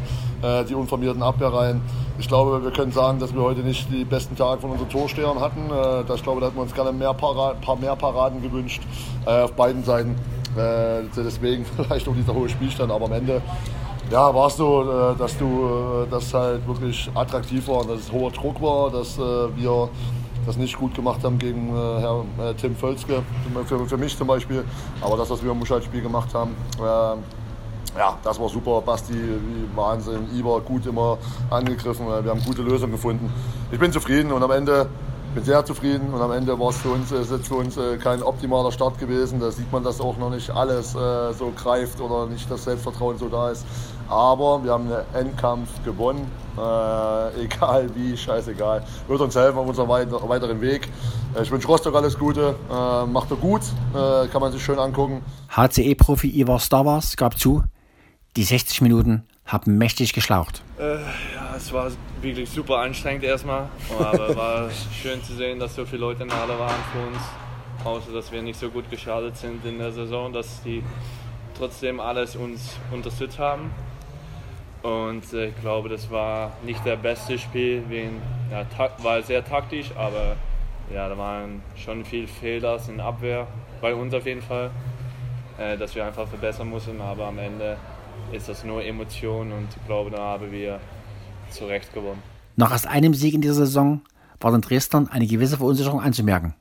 äh, 0.41 0.63
die 0.63 0.75
unformierten 0.75 1.21
Abwehrreihen. 1.21 1.81
Ich 2.19 2.29
glaube, 2.29 2.63
wir 2.63 2.71
können 2.71 2.93
sagen, 2.93 3.19
dass 3.19 3.33
wir 3.33 3.41
heute 3.41 3.59
nicht 3.63 3.91
die 3.91 4.05
besten 4.05 4.37
Tage 4.37 4.61
von 4.61 4.71
unseren 4.71 4.87
Torstehern 4.87 5.41
hatten. 5.41 5.69
Äh, 5.69 6.15
ich 6.15 6.23
glaube, 6.23 6.39
da 6.39 6.47
hätten 6.47 6.55
wir 6.55 6.63
uns 6.63 6.73
gerne 6.73 6.93
Paraden, 7.15 7.59
paar 7.59 7.75
mehr 7.75 7.97
Paraden 7.97 8.41
gewünscht 8.41 8.81
äh, 9.25 9.41
auf 9.41 9.51
beiden 9.51 9.83
Seiten. 9.83 10.15
Äh, 10.55 11.03
deswegen 11.17 11.65
vielleicht 11.75 12.07
auch 12.07 12.15
dieser 12.15 12.33
hohe 12.33 12.47
Spielstand, 12.47 12.89
aber 12.89 13.03
am 13.07 13.11
Ende 13.11 13.41
ja, 14.13 14.31
war 14.33 14.45
es 14.45 14.57
so, 14.57 14.83
äh, 14.83 15.17
dass 15.17 15.35
du 15.39 15.45
äh, 15.45 16.07
das 16.11 16.31
halt 16.35 16.67
wirklich 16.67 17.09
attraktiv 17.15 17.67
war 17.67 17.83
dass 17.83 18.01
es 18.01 18.11
hoher 18.11 18.29
Druck 18.29 18.61
war, 18.61 18.91
dass 18.91 19.17
wir 19.17 19.89
das 20.45 20.55
nicht 20.57 20.77
gut 20.77 20.93
gemacht 20.93 21.23
haben 21.23 21.39
gegen 21.39 21.73
Herr 21.73 22.23
Tim 22.57 22.75
Völzke, 22.75 23.23
für, 23.65 23.85
für 23.87 23.97
mich 23.97 24.15
zum 24.15 24.27
Beispiel, 24.27 24.63
aber 25.01 25.17
das, 25.17 25.29
was 25.29 25.43
wir 25.43 25.51
im 25.51 25.59
Muschalt-Spiel 25.59 26.01
gemacht 26.01 26.33
haben, 26.33 26.55
ja, 27.97 28.17
das 28.23 28.39
war 28.39 28.49
super. 28.49 28.81
Basti, 28.81 29.13
Wahnsinn. 29.75 30.27
Iber 30.35 30.61
gut 30.61 30.87
immer 30.87 31.19
angegriffen. 31.51 32.07
Wir 32.07 32.31
haben 32.31 32.43
gute 32.43 32.63
Lösungen 32.63 32.93
gefunden. 32.93 33.31
Ich 33.71 33.77
bin 33.77 33.91
zufrieden 33.91 34.31
und 34.31 34.41
am 34.41 34.49
Ende 34.49 34.87
bin 35.33 35.43
sehr 35.43 35.65
zufrieden 35.65 36.13
und 36.13 36.21
am 36.21 36.31
Ende 36.31 36.59
war 36.59 36.69
es 36.69 36.77
für 36.77 36.89
uns, 36.89 37.11
ist 37.11 37.31
jetzt 37.31 37.47
für 37.47 37.55
uns 37.55 37.75
äh, 37.77 37.97
kein 37.97 38.21
optimaler 38.21 38.71
Start 38.71 38.99
gewesen. 38.99 39.39
Da 39.39 39.49
sieht 39.51 39.71
man, 39.71 39.83
dass 39.83 39.99
auch 39.99 40.17
noch 40.17 40.29
nicht 40.29 40.51
alles 40.51 40.93
äh, 40.95 41.33
so 41.33 41.51
greift 41.55 41.99
oder 42.01 42.27
nicht 42.27 42.49
das 42.51 42.65
Selbstvertrauen 42.65 43.17
so 43.17 43.29
da 43.29 43.49
ist. 43.49 43.65
Aber 44.13 44.63
wir 44.63 44.71
haben 44.71 44.91
einen 44.91 45.27
Endkampf 45.27 45.83
gewonnen, 45.83 46.29
äh, 46.55 47.43
egal 47.43 47.89
wie, 47.95 48.15
scheißegal. 48.15 48.83
Wird 49.07 49.21
uns 49.21 49.35
helfen 49.35 49.57
auf 49.57 49.67
unserem 49.67 49.89
weiteren 49.89 50.61
Weg. 50.61 50.87
Äh, 51.35 51.41
ich 51.41 51.49
wünsche 51.49 51.67
Rostock 51.67 51.95
alles 51.95 52.17
Gute, 52.17 52.55
äh, 52.69 53.05
macht 53.07 53.31
er 53.31 53.37
gut, 53.37 53.61
äh, 53.93 54.27
kann 54.27 54.39
man 54.39 54.51
sich 54.51 54.63
schön 54.63 54.77
angucken. 54.77 55.23
HCE-Profi 55.49 56.29
Ivar 56.39 56.59
Stavas 56.59 57.17
gab 57.17 57.39
zu, 57.39 57.63
die 58.35 58.43
60 58.43 58.81
Minuten 58.81 59.23
haben 59.47 59.79
mächtig 59.79 60.13
geschlaucht. 60.13 60.61
Äh, 60.77 60.97
ja, 61.33 61.55
es 61.57 61.73
war 61.73 61.89
wirklich 62.21 62.47
super 62.51 62.77
anstrengend 62.77 63.23
erstmal, 63.23 63.67
aber 63.99 64.35
war 64.35 64.69
schön 65.01 65.23
zu 65.23 65.33
sehen, 65.33 65.59
dass 65.59 65.75
so 65.75 65.85
viele 65.85 66.01
Leute 66.01 66.21
in 66.21 66.29
der 66.29 66.39
Halle 66.39 66.59
waren 66.59 66.79
für 66.91 67.07
uns. 67.07 67.19
Außer 67.83 68.13
dass 68.13 68.31
wir 68.31 68.43
nicht 68.43 68.59
so 68.59 68.69
gut 68.69 68.89
geschadet 68.91 69.35
sind 69.37 69.65
in 69.65 69.79
der 69.79 69.91
Saison, 69.91 70.31
dass 70.31 70.61
die 70.61 70.83
trotzdem 71.57 71.99
alles 71.99 72.35
uns 72.35 72.77
unterstützt 72.91 73.39
haben. 73.39 73.71
Und 74.83 75.33
äh, 75.33 75.47
ich 75.47 75.55
glaube, 75.61 75.89
das 75.89 76.11
war 76.11 76.51
nicht 76.65 76.85
der 76.85 76.97
beste 76.97 77.39
Spiel. 77.39 77.83
Wegen, 77.87 78.21
ja, 78.51 78.65
war 79.01 79.21
sehr 79.23 79.43
taktisch, 79.43 79.91
aber 79.95 80.35
ja, 80.93 81.07
da 81.07 81.17
waren 81.17 81.61
schon 81.75 82.03
viele 82.03 82.27
Fehler 82.27 82.77
in 82.87 82.97
der 82.97 83.05
Abwehr, 83.05 83.47
bei 83.81 83.95
uns 83.95 84.13
auf 84.13 84.25
jeden 84.25 84.41
Fall, 84.41 84.69
äh, 85.57 85.77
dass 85.77 85.95
wir 85.95 86.05
einfach 86.05 86.27
verbessern 86.27 86.69
mussten. 86.69 86.99
Aber 86.99 87.27
am 87.27 87.39
Ende 87.39 87.77
ist 88.33 88.49
das 88.49 88.65
nur 88.65 88.83
Emotion 88.83 89.53
und 89.53 89.67
ich 89.75 89.85
glaube, 89.87 90.11
da 90.11 90.17
haben 90.17 90.51
wir 90.51 90.79
zu 91.49 91.65
Recht 91.65 91.93
gewonnen. 91.93 92.21
Nach 92.57 92.71
erst 92.71 92.87
einem 92.87 93.13
Sieg 93.13 93.33
in 93.33 93.41
dieser 93.41 93.55
Saison 93.55 94.01
war 94.41 94.51
den 94.51 94.61
Dresdnern 94.61 95.07
eine 95.07 95.25
gewisse 95.25 95.57
Verunsicherung 95.57 96.01
anzumerken. 96.01 96.53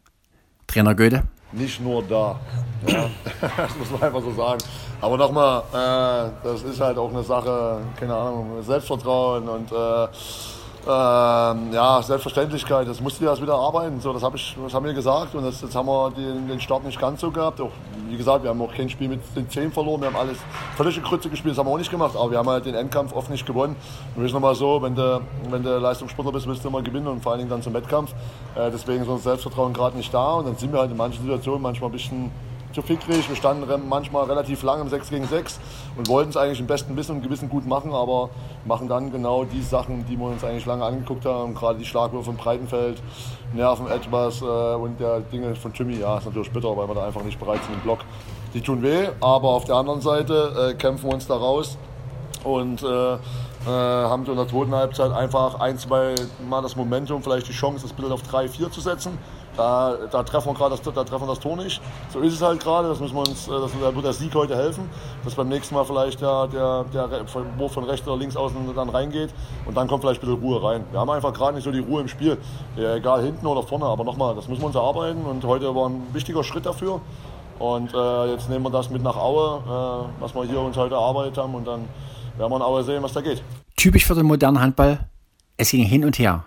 Trainer 0.69 0.95
Goethe? 0.95 1.25
Nicht 1.51 1.81
nur 1.81 2.03
da. 2.05 2.41
Ja, 2.87 3.11
das 3.57 3.77
muss 3.77 3.91
man 3.91 4.03
einfach 4.03 4.23
so 4.23 4.33
sagen. 4.33 4.61
Aber 5.03 5.17
nochmal, 5.19 5.63
äh, 5.73 6.31
das 6.45 6.63
ist 6.63 6.81
halt 6.81 6.97
auch 6.97 7.11
eine 7.11 7.25
Sache, 7.25 7.79
keine 7.99 8.15
Ahnung, 8.15 8.63
Selbstvertrauen 8.63 9.49
und 9.49 9.73
äh, 9.73 10.09
Ähm, 10.85 11.73
ja, 11.73 12.03
Selbstverständlichkeit, 12.03 12.89
das 12.89 13.01
musst 13.01 13.21
du 13.21 13.25
erst 13.25 13.41
wieder 13.41 13.55
arbeiten. 13.55 14.01
So, 14.01 14.13
das, 14.13 14.25
hab 14.25 14.35
ich, 14.35 14.57
das 14.61 14.75
haben 14.75 14.85
wir 14.85 14.93
gesagt 14.93 15.33
und 15.37 15.45
das, 15.45 15.61
jetzt 15.61 15.77
haben 15.77 15.87
wir 15.87 16.11
den, 16.11 16.49
den 16.49 16.61
Start 16.61 16.83
nicht 16.83 17.01
ganz 17.01 17.21
so 17.21 17.31
gehabt. 17.31 17.61
Auch, 17.61 17.71
wie 18.09 18.17
gesagt, 18.17 18.43
wir 18.43 18.51
haben 18.51 18.61
auch 18.61 18.75
kein 18.75 18.91
Spiel 18.91 19.09
mit 19.09 19.21
den 19.37 19.49
10 19.49 19.71
verloren, 19.71 20.01
wir 20.01 20.09
haben 20.09 20.17
alles 20.17 20.39
völlige 20.77 21.01
Krütze 21.01 21.29
gespielt, 21.29 21.53
das 21.53 21.59
haben 21.61 21.69
wir 21.69 21.73
auch 21.73 21.79
nicht 21.79 21.91
gemacht, 21.93 22.17
aber 22.17 22.33
wir 22.33 22.39
haben 22.39 22.49
halt 22.49 22.67
den 22.67 22.75
Endkampf 22.75 23.13
oft 23.13 23.31
nicht 23.31 23.47
gewonnen. 23.47 23.77
Und 24.17 24.25
ist 24.25 24.33
nochmal 24.33 24.57
so, 24.57 24.83
wenn 24.83 24.97
du, 24.97 25.21
wenn 25.51 25.63
Leistungssportler 25.63 26.33
bist, 26.33 26.49
willst 26.49 26.65
du 26.65 26.69
immer 26.69 26.83
gewinnen 26.83 27.07
und 27.07 27.23
vor 27.23 27.31
allen 27.31 27.39
Dingen 27.39 27.51
dann 27.51 27.63
zum 27.63 27.75
Wettkampf. 27.75 28.11
Äh, 28.57 28.73
deswegen 28.73 29.03
ist 29.03 29.09
unser 29.09 29.23
Selbstvertrauen 29.23 29.73
gerade 29.73 29.97
nicht 29.97 30.13
da 30.13 30.35
und 30.35 30.49
dann 30.49 30.57
sind 30.57 30.73
wir 30.73 30.81
halt 30.81 30.91
in 30.91 30.97
manchen 30.97 31.23
Situationen 31.23 31.63
manchmal 31.63 31.91
ein 31.91 31.93
bisschen 31.93 32.33
zu 32.73 32.83
fickrig. 32.83 33.29
Wir 33.29 33.37
standen 33.37 33.67
manchmal 33.89 34.25
relativ 34.25 34.63
lang 34.63 34.81
im 34.81 34.89
6 34.89 35.11
gegen 35.11 35.27
6 35.27 35.61
und 35.97 36.09
wollten 36.09 36.31
es 36.31 36.37
eigentlich 36.37 36.61
im 36.61 36.67
besten 36.67 36.97
Wissen 36.97 37.17
und 37.17 37.23
Gewissen 37.23 37.49
gut 37.49 37.67
machen, 37.67 37.93
aber 37.93 38.31
machen 38.65 38.89
dann 38.89 39.13
genau 39.13 39.45
die 39.45 39.63
Sachen, 39.63 40.05
die 40.07 40.17
wir 40.17 40.27
uns 40.27 40.45
eigentlich 40.45 40.67
lange 40.67 40.85
angeguckt 40.85 41.25
haben. 41.25 41.55
Gerade 41.55 41.79
die 41.79 41.85
Schlagwürfe 41.85 42.31
im 42.31 42.37
Breitenfeld, 42.37 43.03
Nerven 43.53 43.89
etwas 43.89 44.41
äh, 44.43 44.45
und 44.45 44.99
der 45.01 45.21
Dinge 45.21 45.55
von 45.55 45.73
Jimmy, 45.73 45.99
ja, 45.99 46.19
ist 46.19 46.27
natürlich 46.27 46.51
bitter, 46.51 46.77
weil 46.77 46.89
wir 46.89 46.95
da 46.95 47.07
einfach 47.07 47.23
nicht 47.23 47.39
bereit 47.39 47.63
sind 47.65 47.75
im 47.75 47.81
Block. 47.81 48.01
Die 48.55 48.61
tun 48.61 48.83
weh, 48.83 49.09
aber 49.21 49.49
auf 49.49 49.65
der 49.65 49.77
anderen 49.77 50.01
Seite 50.01 50.73
äh, 50.73 50.75
kämpfen 50.75 51.09
wir 51.09 51.15
uns 51.15 51.27
da 51.27 51.37
raus 51.37 51.79
und 52.45 52.83
äh, 52.83 53.15
äh, 53.15 53.19
haben 53.67 54.27
in 54.27 54.37
der 54.37 54.49
zweiten 54.49 54.75
Halbzeit 54.75 55.13
einfach 55.13 55.61
ein, 55.61 55.79
zwei 55.79 56.15
Mal 56.49 56.63
das 56.63 56.77
Momentum, 56.77 57.23
vielleicht 57.23 57.49
die 57.49 57.53
Chance, 57.53 57.85
das 57.85 57.93
Bild 57.93 58.11
auf 58.11 58.23
3-4 58.23 58.71
zu 58.71 58.81
setzen. 58.81 59.19
Da, 59.57 59.97
da, 60.11 60.23
treffen 60.23 60.49
wir 60.49 60.55
gerade 60.55 60.77
das, 60.77 60.83
da 60.83 61.05
treffen 61.05 61.25
wir 61.25 61.35
das 61.35 61.41
Tor 61.41 61.57
nicht. 61.57 61.81
So 62.11 62.21
ist 62.21 62.35
es 62.35 62.43
halt 62.43 62.61
gerade. 62.61 62.89
Das 62.89 63.01
müssen 63.01 63.15
wir 63.15 63.21
uns, 63.21 63.49
äh, 63.49 63.51
das, 63.51 63.71
da 63.81 63.95
wird 63.95 64.05
der 64.05 64.13
Sieg 64.13 64.35
heute 64.35 64.57
helfen, 64.57 64.89
dass 65.25 65.35
beim 65.35 65.49
nächsten 65.49 65.75
Mal 65.75 65.85
vielleicht 65.85 66.21
der, 66.21 66.49
der, 66.49 66.85
der 66.85 67.25
Wurf 67.59 67.73
von 67.73 67.85
rechts 67.85 68.07
oder 68.09 68.17
links 68.17 68.37
außen 68.37 68.57
dann 68.75 68.89
reingeht 68.89 69.31
und 69.67 69.77
dann 69.77 69.89
kommt 69.89 70.03
vielleicht 70.03 70.23
ein 70.23 70.27
bisschen 70.27 70.43
Ruhe 70.43 70.63
rein. 70.63 70.85
Wir 70.91 71.01
haben 71.01 71.11
einfach 71.11 71.35
gerade 71.35 71.55
nicht 71.55 71.65
so 71.65 71.71
die 71.71 71.81
Ruhe 71.81 72.01
im 72.01 72.09
Spiel. 72.09 72.39
Ja, 72.77 72.95
egal 72.95 73.23
hinten 73.23 73.47
oder 73.47 73.63
vorne, 73.63 73.85
aber 73.85 74.05
nochmal, 74.05 74.35
das 74.35 74.49
müssen 74.49 74.63
wir 74.63 74.67
uns 74.67 74.77
erarbeiten 74.77 75.25
und 75.25 75.45
heute 75.45 75.75
war 75.75 75.89
ein 75.89 76.03
wichtiger 76.13 76.43
Schritt 76.43 76.65
dafür. 76.65 77.01
Und 77.59 77.93
äh, 77.95 78.33
jetzt 78.33 78.49
nehmen 78.49 78.65
wir 78.65 78.71
das 78.71 78.91
mit 78.91 79.03
nach 79.03 79.17
Aue, 79.17 79.63
äh, 79.67 80.21
was 80.21 80.35
wir 80.35 80.45
hier 80.45 80.61
uns 80.61 80.77
heute 80.77 80.95
erarbeitet 80.95 81.37
haben 81.37 81.55
und 81.55 81.67
dann 81.67 81.89
werden 82.39 82.51
wir 82.51 82.57
in 82.57 82.63
Aue 82.63 82.83
sehen, 82.83 83.03
was 83.03 83.13
da 83.13 83.21
geht. 83.21 83.43
Typisch 83.77 84.07
für 84.07 84.15
den 84.15 84.27
modernen 84.27 84.61
Handball, 84.61 85.11
es 85.57 85.71
ging 85.71 85.85
hin 85.85 86.05
und 86.05 86.19
her. 86.19 86.45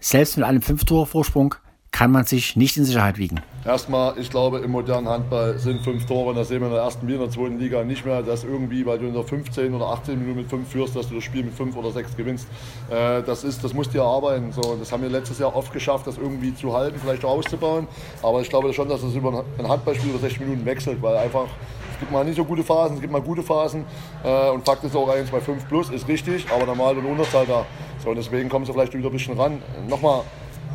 Selbst 0.00 0.36
mit 0.36 0.44
einem 0.46 0.62
Fünf-Tore-Vorsprung 0.62 1.54
kann 1.92 2.10
man 2.10 2.24
sich 2.24 2.56
nicht 2.56 2.76
in 2.76 2.84
Sicherheit 2.84 3.18
wiegen. 3.18 3.40
Erstmal, 3.64 4.18
ich 4.18 4.30
glaube, 4.30 4.60
im 4.60 4.70
modernen 4.70 5.08
Handball 5.08 5.58
sind 5.58 5.82
fünf 5.82 6.06
Tore, 6.06 6.34
das 6.34 6.48
sehen 6.48 6.60
wir 6.60 6.68
in 6.68 6.72
der 6.72 6.82
ersten 6.82 7.06
wie 7.06 7.14
in 7.14 7.20
der 7.20 7.30
zweiten 7.30 7.58
Liga 7.58 7.84
nicht 7.84 8.06
mehr, 8.06 8.22
dass 8.22 8.44
irgendwie, 8.44 8.86
weil 8.86 8.98
du 8.98 9.06
in 9.06 9.12
der 9.12 9.24
15 9.24 9.74
oder 9.74 9.86
18 9.86 10.18
Minuten 10.18 10.38
mit 10.38 10.48
fünf 10.48 10.68
führst, 10.70 10.96
dass 10.96 11.08
du 11.08 11.16
das 11.16 11.24
Spiel 11.24 11.44
mit 11.44 11.54
fünf 11.54 11.76
oder 11.76 11.90
sechs 11.90 12.16
gewinnst. 12.16 12.46
Äh, 12.88 13.22
das, 13.22 13.44
ist, 13.44 13.62
das 13.62 13.74
musst 13.74 13.92
du 13.92 13.98
erarbeiten. 13.98 14.52
So, 14.52 14.76
das 14.76 14.90
haben 14.92 15.02
wir 15.02 15.10
letztes 15.10 15.38
Jahr 15.38 15.54
oft 15.54 15.72
geschafft, 15.72 16.06
das 16.06 16.16
irgendwie 16.16 16.54
zu 16.54 16.72
halten, 16.72 16.98
vielleicht 16.98 17.24
auch 17.24 17.32
auszubauen. 17.32 17.86
Aber 18.22 18.40
ich 18.40 18.48
glaube 18.48 18.72
schon, 18.72 18.88
dass 18.88 19.02
es 19.02 19.14
über 19.14 19.44
ein 19.58 19.68
Handballspiel 19.68 20.10
über 20.10 20.20
60 20.20 20.40
Minuten 20.40 20.64
wechselt, 20.64 21.02
weil 21.02 21.16
einfach 21.16 21.48
es 21.92 21.98
gibt 22.04 22.12
mal 22.12 22.24
nicht 22.24 22.36
so 22.36 22.46
gute 22.46 22.64
Phasen, 22.64 22.94
es 22.94 23.02
gibt 23.02 23.12
mal 23.12 23.20
gute 23.20 23.42
Phasen. 23.42 23.84
Äh, 24.24 24.48
und 24.48 24.64
Fakt 24.64 24.82
ist 24.84 24.96
auch 24.96 25.08
1 25.08 25.30
bei 25.30 25.40
5 25.40 25.68
plus, 25.68 25.90
ist 25.90 26.08
richtig, 26.08 26.46
aber 26.50 26.64
normal 26.64 26.96
und 26.96 27.04
Unterzahl 27.04 27.44
da. 27.44 27.66
So, 28.02 28.08
und 28.08 28.16
deswegen 28.16 28.48
kommen 28.48 28.64
sie 28.64 28.72
vielleicht 28.72 28.94
wieder 28.94 29.10
ein 29.10 29.12
bisschen 29.12 29.38
ran. 29.38 29.60
Nochmal, 29.86 30.22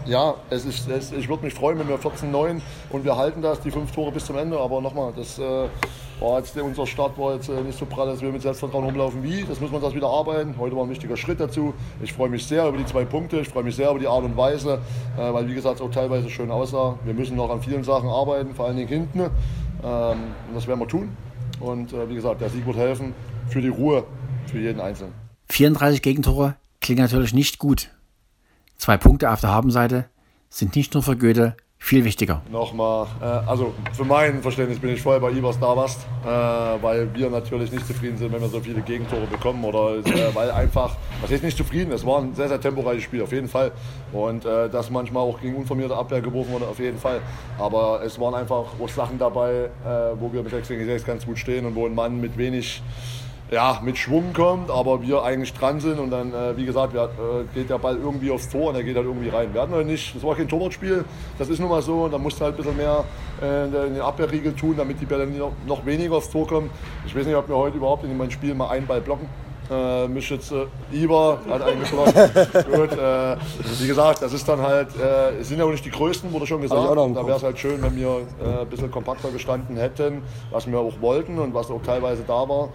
ja, 0.06 0.36
es 0.50 0.66
ist, 0.66 0.88
es, 0.90 1.12
ich 1.12 1.28
würde 1.28 1.44
mich 1.44 1.54
freuen, 1.54 1.80
wenn 1.80 1.88
wir 1.88 1.98
14-9 1.98 2.62
und 2.90 3.04
wir 3.04 3.16
halten 3.16 3.42
das, 3.42 3.60
die 3.62 3.72
fünf 3.72 3.92
Tore 3.92 4.12
bis 4.12 4.26
zum 4.26 4.38
Ende. 4.38 4.60
Aber 4.60 4.82
nochmal, 4.82 5.14
das 5.16 5.40
äh, 5.40 5.68
war 6.20 6.40
jetzt, 6.40 6.58
unser 6.58 6.86
Start 6.86 7.18
war 7.18 7.36
jetzt 7.36 7.50
äh, 7.50 7.62
nicht 7.62 7.78
so 7.78 7.86
prall, 7.86 8.08
dass 8.08 8.22
wir 8.22 8.32
mit 8.32 8.42
Selbstvertrauen 8.42 8.86
rumlaufen 8.86 9.24
wie. 9.24 9.44
Das 9.44 9.60
muss 9.60 9.72
man 9.72 9.82
das 9.82 9.94
wieder 9.94 10.08
arbeiten. 10.08 10.56
Heute 10.58 10.76
war 10.76 10.84
ein 10.84 10.90
wichtiger 10.90 11.18
Schritt 11.18 11.40
dazu. 11.40 11.74
Ich 12.02 12.14
freue 12.14 12.30
mich 12.30 12.46
sehr 12.46 12.68
über 12.68 12.78
die 12.78 12.86
zwei 12.86 13.06
Punkte. 13.06 13.40
Ich 13.40 13.50
freue 13.50 13.64
mich 13.64 13.76
sehr 13.76 13.90
über 13.90 14.00
die 14.00 14.08
Art 14.08 14.24
und 14.24 14.38
Weise, 14.38 14.80
äh, 15.18 15.34
weil 15.34 15.48
wie 15.48 15.56
gesagt 15.56 15.76
es 15.76 15.82
auch 15.82 15.92
teilweise 15.92 16.30
schön 16.30 16.52
aussah. 16.52 16.98
Wir 17.04 17.14
müssen 17.14 17.36
noch 17.36 17.50
an 17.50 17.62
vielen 17.62 17.84
Sachen 17.84 18.10
arbeiten, 18.10 18.54
vor 18.54 18.68
allen 18.68 18.78
Dingen 18.78 18.90
hinten. 18.90 19.20
Ähm, 19.20 19.30
und 19.84 20.56
das 20.56 20.68
werden 20.68 20.80
wir 20.80 20.88
tun. 20.88 21.16
Und 21.60 21.94
äh, 21.94 22.10
wie 22.10 22.16
gesagt, 22.16 22.42
der 22.42 22.50
Sieg 22.50 22.66
wird 22.66 22.78
helfen 22.78 23.14
für 23.50 23.62
die 23.62 23.70
Ruhe, 23.70 24.04
für 24.48 24.60
jeden 24.60 24.80
Einzelnen. 24.80 25.14
34 25.50 26.02
Gegentore 26.02 26.56
klingt 26.82 27.00
natürlich 27.00 27.34
nicht 27.34 27.60
gut. 27.60 27.95
Zwei 28.86 28.98
Punkte 28.98 29.32
auf 29.32 29.42
der 29.42 29.50
Habenseite 29.50 30.06
sind 30.48 30.76
nicht 30.76 30.94
nur 30.94 31.02
für 31.02 31.18
Goethe 31.18 31.58
viel 31.80 32.06
wichtiger. 32.06 32.44
Nochmal, 32.52 33.08
äh, 33.20 33.26
also 33.26 33.74
für 33.94 34.06
mein 34.06 34.44
Verständnis 34.44 34.78
bin 34.78 34.92
ich 34.92 35.02
voll 35.02 35.20
bei 35.20 35.32
Ivers 35.32 35.58
da 35.60 35.74
äh, 35.74 36.84
weil 36.84 37.12
wir 37.16 37.32
natürlich 37.32 37.72
nicht 37.72 37.88
zufrieden 37.88 38.16
sind, 38.16 38.32
wenn 38.32 38.42
wir 38.42 38.48
so 38.48 38.60
viele 38.60 38.82
Gegentore 38.82 39.26
bekommen 39.26 39.64
oder 39.64 39.96
äh, 40.06 40.36
weil 40.36 40.52
einfach, 40.52 40.98
was 41.20 41.32
ist 41.32 41.44
nicht 41.44 41.58
zufrieden, 41.58 41.94
es 41.94 42.06
war 42.06 42.22
ein 42.22 42.36
sehr, 42.36 42.48
sehr 42.48 42.62
temporeiches 42.62 43.02
Spiel, 43.06 43.24
auf 43.24 43.32
jeden 43.32 43.48
Fall. 43.48 43.72
Und 44.14 44.46
äh, 44.46 44.70
das 44.70 44.92
manchmal 44.92 45.24
auch 45.24 45.42
gegen 45.42 45.56
unformierte 45.56 45.96
Abwehr 45.96 46.22
geworfen 46.22 46.52
wurde, 46.54 46.68
auf 46.68 46.78
jeden 46.78 47.00
Fall. 47.00 47.22
Aber 47.58 48.04
es 48.04 48.20
waren 48.20 48.36
einfach 48.36 48.68
auch 48.80 48.90
Sachen 48.90 49.18
dabei, 49.18 49.72
äh, 49.84 49.90
wo 50.20 50.32
wir 50.32 50.44
mit 50.44 50.52
6 50.52 50.68
gegen 50.68 50.86
6 50.86 51.06
ganz 51.06 51.26
gut 51.26 51.40
stehen 51.40 51.66
und 51.66 51.74
wo 51.74 51.88
ein 51.88 51.96
Mann 51.96 52.22
mit 52.22 52.38
wenig 52.38 52.84
ja, 53.52 53.80
mit 53.84 53.98
Schwung 53.98 54.34
kommt, 54.34 54.72
aber 54.72 55.02
wir 55.04 55.24
eigentlich 55.24 55.54
dran 55.54 55.80
sind 55.80 56.00
und 56.00 56.10
dann, 56.10 56.34
äh, 56.34 56.58
wie 56.58 56.66
gesagt, 56.66 56.94
wir, 56.94 57.04
äh, 57.04 57.54
geht 57.54 57.70
der 57.70 57.78
Ball 57.78 57.96
irgendwie 57.96 58.32
aufs 58.32 58.50
Tor 58.50 58.70
und 58.70 58.76
er 58.76 58.84
geht 58.84 58.96
halt 58.96 59.06
irgendwie 59.06 59.30
rein. 59.30 59.54
Wir 59.54 59.62
hatten 59.62 59.74
halt 59.74 59.86
nicht, 59.86 60.16
das 60.16 60.24
war 60.24 60.36
kein 60.36 60.48
Torwartspiel, 60.48 61.06
das 61.38 61.50
ist 61.50 61.60
nun 61.60 61.70
mal 61.70 61.82
so 61.82 62.04
und 62.04 62.12
da 62.12 62.18
musst 62.18 62.40
du 62.40 62.46
halt 62.46 62.56
ein 62.56 62.58
bisschen 62.58 62.78
mehr 62.78 63.04
äh, 63.42 63.66
in 63.66 63.94
den 63.94 64.02
Abwehrriegel 64.02 64.54
tun, 64.54 64.76
damit 64.78 65.00
die 65.00 65.06
Bälle 65.06 65.28
noch, 65.28 65.52
noch 65.68 65.86
weniger 65.86 66.16
aufs 66.16 66.32
Tor 66.32 66.48
kommen. 66.48 66.72
Ich 67.06 67.16
weiß 67.16 67.26
nicht, 67.26 67.36
ob 67.36 67.48
wir 67.48 67.56
heute 67.56 67.78
überhaupt 67.78 68.04
in 68.04 68.18
meinem 68.18 68.32
Spiel 68.32 68.56
mal 68.56 68.70
einen 68.70 68.88
Ball 68.88 69.02
blocken. 69.02 69.30
Äh, 69.70 70.08
mich 70.08 70.30
jetzt 70.30 70.52
äh, 70.52 70.66
Iber 70.92 71.40
hat 71.50 71.62
eingeblockt. 71.64 72.14
Gut, 72.72 72.92
äh, 72.92 73.36
wie 73.80 73.88
gesagt, 73.88 74.22
das 74.22 74.34
ist 74.34 74.48
dann 74.48 74.62
halt, 74.62 74.90
äh, 74.96 75.40
es 75.40 75.48
sind 75.48 75.58
ja 75.58 75.66
auch 75.66 75.72
nicht 75.72 75.84
die 75.84 75.90
größten, 75.90 76.32
wurde 76.32 76.46
schon 76.46 76.62
gesagt. 76.62 76.88
Da 76.88 77.28
wäre 77.28 77.38
es 77.38 77.44
halt 77.44 77.58
schön, 77.58 77.82
wenn 77.82 77.96
wir 77.96 78.08
äh, 78.44 78.62
ein 78.62 78.68
bisschen 78.68 78.92
kompakter 78.92 79.30
gestanden 79.32 79.76
hätten, 79.78 80.22
was 80.52 80.68
wir 80.68 80.78
auch 80.78 81.02
wollten 81.02 81.40
und 81.40 81.56
was 81.56 81.72
auch 81.72 81.82
teilweise 81.82 82.24
da 82.28 82.48
war. 82.48 82.70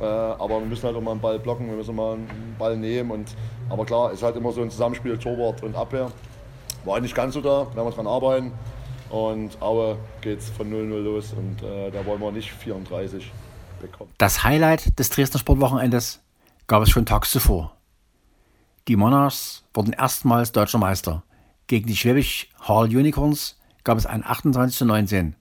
Äh, 0.00 0.04
aber 0.04 0.60
wir 0.60 0.66
müssen 0.66 0.84
halt 0.84 0.96
auch 0.96 1.00
mal 1.00 1.12
einen 1.12 1.20
Ball 1.20 1.38
blocken, 1.38 1.68
wir 1.68 1.76
müssen 1.76 1.94
mal 1.94 2.14
einen 2.14 2.56
Ball 2.58 2.76
nehmen. 2.76 3.10
Und, 3.10 3.34
aber 3.68 3.84
klar, 3.84 4.10
es 4.10 4.18
ist 4.18 4.22
halt 4.22 4.36
immer 4.36 4.52
so 4.52 4.62
ein 4.62 4.70
Zusammenspiel 4.70 5.18
Torwart 5.18 5.62
und 5.62 5.74
Abwehr. 5.74 6.10
War 6.84 7.00
nicht 7.00 7.14
ganz 7.14 7.34
so 7.34 7.40
da, 7.40 7.66
werden 7.74 7.86
wir 7.86 7.90
dran 7.90 8.06
arbeiten. 8.06 8.52
Und 9.10 9.60
Aue 9.60 9.98
geht 10.22 10.38
es 10.38 10.48
von 10.48 10.72
0-0 10.72 11.02
los 11.02 11.34
und 11.34 11.62
äh, 11.62 11.90
da 11.90 12.04
wollen 12.06 12.20
wir 12.20 12.32
nicht 12.32 12.50
34 12.50 13.30
bekommen. 13.80 14.10
Das 14.16 14.42
Highlight 14.42 14.98
des 14.98 15.10
Dresdner 15.10 15.38
Sportwochenendes 15.38 16.20
gab 16.66 16.82
es 16.82 16.88
schon 16.88 17.04
tags 17.04 17.30
zuvor. 17.30 17.76
Die 18.88 18.96
Monarchs 18.96 19.64
wurden 19.74 19.92
erstmals 19.92 20.52
deutscher 20.52 20.78
Meister. 20.78 21.22
Gegen 21.66 21.86
die 21.86 21.96
Schwäbisch 21.96 22.48
Hall 22.60 22.86
Unicorns 22.86 23.58
gab 23.84 23.98
es 23.98 24.06
ein 24.06 24.24
28 24.24 24.78
zu 24.78 24.86
19 24.86 25.36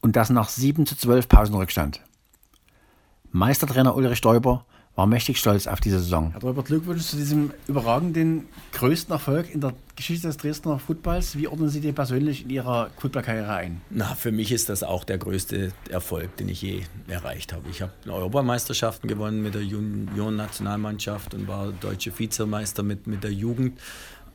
und 0.00 0.16
das 0.16 0.28
nach 0.30 0.48
7 0.48 0.84
zu 0.84 0.94
12 0.94 1.28
Pausenrückstand. 1.28 2.02
Meistertrainer 3.34 3.96
Ulrich 3.96 4.20
Däuber 4.20 4.64
war 4.94 5.08
mächtig 5.08 5.38
stolz 5.38 5.66
auf 5.66 5.80
diese 5.80 5.98
Saison. 5.98 6.30
Herr 6.30 6.38
Däuber, 6.38 6.62
Glückwunsch 6.62 7.02
zu 7.02 7.16
diesem 7.16 7.50
überragenden, 7.66 8.46
größten 8.70 9.12
Erfolg 9.12 9.52
in 9.52 9.60
der 9.60 9.74
Geschichte 9.96 10.28
des 10.28 10.36
Dresdner 10.36 10.78
Footballs. 10.78 11.36
Wie 11.36 11.48
ordnen 11.48 11.68
Sie 11.68 11.80
den 11.80 11.96
persönlich 11.96 12.44
in 12.44 12.50
Ihrer 12.50 12.90
Footballkarriere 12.96 13.52
ein? 13.52 13.80
Na, 13.90 14.14
für 14.14 14.30
mich 14.30 14.52
ist 14.52 14.68
das 14.68 14.84
auch 14.84 15.02
der 15.02 15.18
größte 15.18 15.72
Erfolg, 15.90 16.36
den 16.36 16.48
ich 16.48 16.62
je 16.62 16.82
erreicht 17.08 17.52
habe. 17.52 17.68
Ich 17.70 17.82
habe 17.82 17.90
Europameisterschaften 18.06 19.08
gewonnen 19.08 19.42
mit 19.42 19.56
der 19.56 19.64
Junioren-Nationalmannschaft 19.64 21.34
und 21.34 21.48
war 21.48 21.72
deutsche 21.72 22.16
Vizemeister 22.16 22.84
mit, 22.84 23.08
mit 23.08 23.24
der 23.24 23.32
Jugend. 23.32 23.80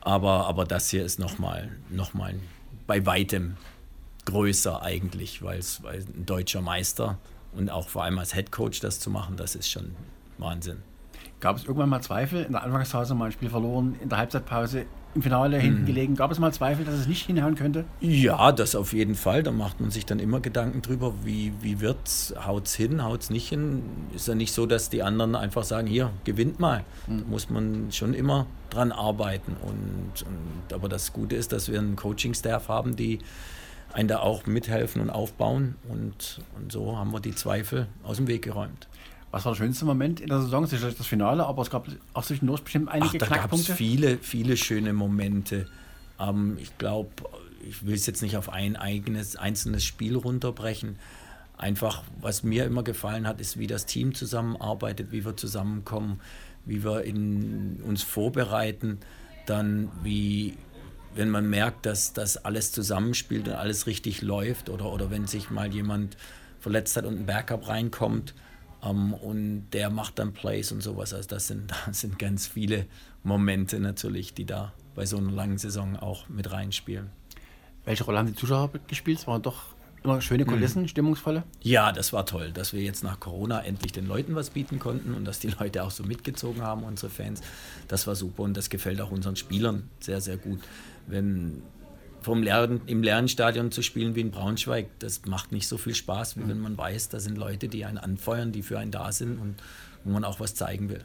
Aber, 0.02 0.46
aber 0.46 0.66
das 0.66 0.90
hier 0.90 1.06
ist 1.06 1.18
nochmal 1.18 1.70
noch 1.88 2.12
mal 2.12 2.34
bei 2.86 3.06
weitem 3.06 3.56
größer 4.26 4.82
eigentlich, 4.82 5.42
weil 5.42 5.58
es 5.58 5.80
ein 5.82 6.26
deutscher 6.26 6.60
Meister 6.60 7.16
und 7.54 7.70
auch 7.70 7.88
vor 7.88 8.04
allem 8.04 8.18
als 8.18 8.34
Head 8.34 8.52
Coach 8.52 8.80
das 8.80 9.00
zu 9.00 9.10
machen, 9.10 9.36
das 9.36 9.54
ist 9.54 9.70
schon 9.70 9.94
Wahnsinn. 10.38 10.82
Gab 11.40 11.56
es 11.56 11.64
irgendwann 11.64 11.88
mal 11.88 12.02
Zweifel? 12.02 12.44
In 12.44 12.52
der 12.52 12.62
Anfangsphase 12.62 13.14
mal 13.14 13.26
ein 13.26 13.32
Spiel 13.32 13.48
verloren, 13.48 13.96
in 14.02 14.08
der 14.08 14.18
Halbzeitpause 14.18 14.84
im 15.14 15.22
Finale 15.22 15.58
mhm. 15.58 15.62
hinten 15.62 15.86
gelegen. 15.86 16.14
Gab 16.14 16.30
es 16.30 16.38
mal 16.38 16.52
Zweifel, 16.52 16.84
dass 16.84 16.94
es 16.94 17.06
nicht 17.06 17.26
hinhauen 17.26 17.56
könnte? 17.56 17.84
Ja, 18.00 18.52
das 18.52 18.74
auf 18.76 18.92
jeden 18.92 19.14
Fall. 19.14 19.42
Da 19.42 19.50
macht 19.50 19.80
man 19.80 19.90
sich 19.90 20.06
dann 20.06 20.18
immer 20.20 20.40
Gedanken 20.40 20.82
drüber, 20.82 21.14
wie, 21.24 21.52
wie 21.62 21.80
wird's, 21.80 22.34
haut's 22.46 22.74
hin, 22.74 23.02
haut's 23.02 23.30
nicht 23.30 23.48
hin. 23.48 23.82
Ist 24.14 24.28
ja 24.28 24.34
nicht 24.34 24.52
so, 24.52 24.66
dass 24.66 24.90
die 24.90 25.02
anderen 25.02 25.34
einfach 25.34 25.64
sagen, 25.64 25.88
hier, 25.88 26.10
gewinnt 26.24 26.60
mal. 26.60 26.84
Mhm. 27.06 27.18
Da 27.18 27.24
muss 27.26 27.50
man 27.50 27.90
schon 27.90 28.14
immer 28.14 28.46
dran 28.68 28.92
arbeiten. 28.92 29.56
Und, 29.62 30.24
und 30.26 30.72
aber 30.72 30.88
das 30.88 31.12
Gute 31.12 31.36
ist, 31.36 31.52
dass 31.52 31.70
wir 31.70 31.78
einen 31.78 31.96
Coaching-Staff 31.96 32.68
haben, 32.68 32.94
die 32.94 33.18
einen 33.92 34.08
da 34.08 34.20
auch 34.20 34.46
mithelfen 34.46 35.02
und 35.02 35.10
aufbauen. 35.10 35.76
Und, 35.88 36.40
und 36.56 36.72
so 36.72 36.96
haben 36.96 37.12
wir 37.12 37.20
die 37.20 37.34
Zweifel 37.34 37.86
aus 38.02 38.16
dem 38.16 38.28
Weg 38.28 38.42
geräumt. 38.42 38.88
Was 39.30 39.44
war 39.44 39.52
der 39.52 39.58
schönste 39.58 39.84
Moment 39.84 40.20
in 40.20 40.28
der 40.28 40.40
Saison? 40.40 40.66
Sicherlich 40.66 40.96
das 40.96 41.06
Finale, 41.06 41.46
aber 41.46 41.62
es 41.62 41.70
gab 41.70 41.86
auch 42.14 42.24
zwischendurch 42.24 42.62
bestimmt 42.62 42.88
einige 42.88 43.16
Ach, 43.16 43.18
da 43.18 43.26
Knackpunkte. 43.26 43.68
Da 43.68 43.72
gab 43.72 43.80
es 43.80 43.86
viele, 43.86 44.18
viele 44.18 44.56
schöne 44.56 44.92
Momente. 44.92 45.66
Ähm, 46.18 46.56
ich 46.60 46.76
glaube, 46.78 47.10
ich 47.62 47.86
will 47.86 47.94
es 47.94 48.06
jetzt 48.06 48.22
nicht 48.22 48.36
auf 48.36 48.48
ein 48.48 48.76
eigenes, 48.76 49.36
einzelnes 49.36 49.84
Spiel 49.84 50.16
runterbrechen, 50.16 50.98
einfach, 51.56 52.02
was 52.20 52.42
mir 52.42 52.64
immer 52.64 52.82
gefallen 52.82 53.26
hat, 53.26 53.40
ist, 53.40 53.58
wie 53.58 53.66
das 53.66 53.86
Team 53.86 54.14
zusammenarbeitet, 54.14 55.12
wie 55.12 55.24
wir 55.24 55.36
zusammenkommen, 55.36 56.20
wie 56.64 56.82
wir 56.82 57.04
in, 57.04 57.80
uns 57.86 58.02
vorbereiten, 58.02 58.98
dann 59.46 59.90
wie, 60.02 60.56
wenn 61.14 61.30
man 61.30 61.48
merkt, 61.48 61.86
dass 61.86 62.12
das 62.12 62.36
alles 62.44 62.72
zusammenspielt 62.72 63.48
und 63.48 63.54
alles 63.54 63.86
richtig 63.86 64.22
läuft 64.22 64.70
oder, 64.70 64.92
oder 64.92 65.10
wenn 65.10 65.26
sich 65.26 65.50
mal 65.50 65.72
jemand 65.72 66.16
verletzt 66.60 66.96
hat 66.96 67.04
und 67.04 67.20
ein 67.20 67.26
Backup 67.26 67.68
reinkommt 67.68 68.34
ähm, 68.84 69.14
und 69.14 69.70
der 69.70 69.90
macht 69.90 70.18
dann 70.18 70.32
Plays 70.32 70.72
und 70.72 70.82
sowas. 70.82 71.12
Also 71.12 71.28
das 71.28 71.48
sind, 71.48 71.72
das 71.86 72.00
sind 72.00 72.18
ganz 72.18 72.46
viele 72.46 72.86
Momente 73.22 73.80
natürlich, 73.80 74.34
die 74.34 74.44
da 74.44 74.72
bei 74.94 75.06
so 75.06 75.16
einer 75.16 75.32
langen 75.32 75.58
Saison 75.58 75.96
auch 75.96 76.28
mit 76.28 76.50
reinspielen. 76.52 77.10
Welche 77.84 78.04
Rolle 78.04 78.18
haben 78.18 78.26
die 78.26 78.34
Zuschauer 78.34 78.70
gespielt? 78.86 79.18
Es 79.18 79.26
waren 79.26 79.42
doch 79.42 79.74
immer 80.02 80.20
schöne 80.20 80.44
Kulissen, 80.44 80.82
mhm. 80.82 80.88
stimmungsvolle? 80.88 81.44
Ja, 81.62 81.92
das 81.92 82.12
war 82.12 82.24
toll, 82.26 82.52
dass 82.52 82.72
wir 82.72 82.82
jetzt 82.82 83.04
nach 83.04 83.20
Corona 83.20 83.62
endlich 83.62 83.92
den 83.92 84.06
Leuten 84.06 84.34
was 84.34 84.50
bieten 84.50 84.78
konnten 84.78 85.14
und 85.14 85.24
dass 85.24 85.38
die 85.38 85.48
Leute 85.60 85.84
auch 85.84 85.90
so 85.90 86.04
mitgezogen 86.04 86.62
haben, 86.62 86.84
unsere 86.84 87.10
Fans. 87.10 87.42
Das 87.88 88.06
war 88.06 88.14
super 88.14 88.42
und 88.42 88.56
das 88.56 88.70
gefällt 88.70 89.00
auch 89.00 89.10
unseren 89.10 89.36
Spielern 89.36 89.88
sehr, 90.00 90.20
sehr 90.20 90.36
gut. 90.36 90.60
Wenn 91.06 91.62
vom 92.22 92.42
Lernen, 92.42 92.82
im 92.86 93.02
Lernstadion 93.02 93.72
zu 93.72 93.82
spielen 93.82 94.14
wie 94.14 94.20
in 94.20 94.30
Braunschweig, 94.30 94.86
das 94.98 95.22
macht 95.26 95.52
nicht 95.52 95.66
so 95.66 95.78
viel 95.78 95.94
Spaß, 95.94 96.36
wie 96.36 96.42
mhm. 96.42 96.48
wenn 96.48 96.60
man 96.60 96.78
weiß, 96.78 97.08
da 97.08 97.18
sind 97.18 97.38
Leute, 97.38 97.68
die 97.68 97.84
einen 97.84 97.98
anfeuern, 97.98 98.52
die 98.52 98.62
für 98.62 98.78
einen 98.78 98.90
da 98.90 99.10
sind 99.12 99.38
und 99.38 99.56
wo 100.04 100.12
man 100.12 100.24
auch 100.24 100.40
was 100.40 100.54
zeigen 100.54 100.88
will. 100.90 101.04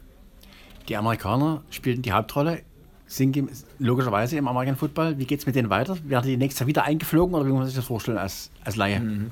Die 0.88 0.96
Amerikaner 0.96 1.62
spielen 1.70 2.02
die 2.02 2.12
Hauptrolle 2.12 2.62
sind 3.08 3.38
logischerweise 3.78 4.36
im 4.36 4.48
American 4.48 4.76
Football. 4.76 5.18
Wie 5.18 5.26
geht 5.26 5.38
es 5.38 5.46
mit 5.46 5.54
denen 5.54 5.70
weiter? 5.70 5.96
Werden 6.04 6.26
die 6.26 6.36
nächstes 6.36 6.60
Jahr 6.60 6.66
wieder 6.66 6.84
eingeflogen 6.84 7.34
oder 7.34 7.46
wie 7.46 7.50
muss 7.50 7.58
man 7.58 7.66
sich 7.66 7.76
das 7.76 7.84
vorstellen 7.84 8.18
als, 8.18 8.50
als 8.64 8.74
Laie? 8.74 8.98
Mhm. 8.98 9.30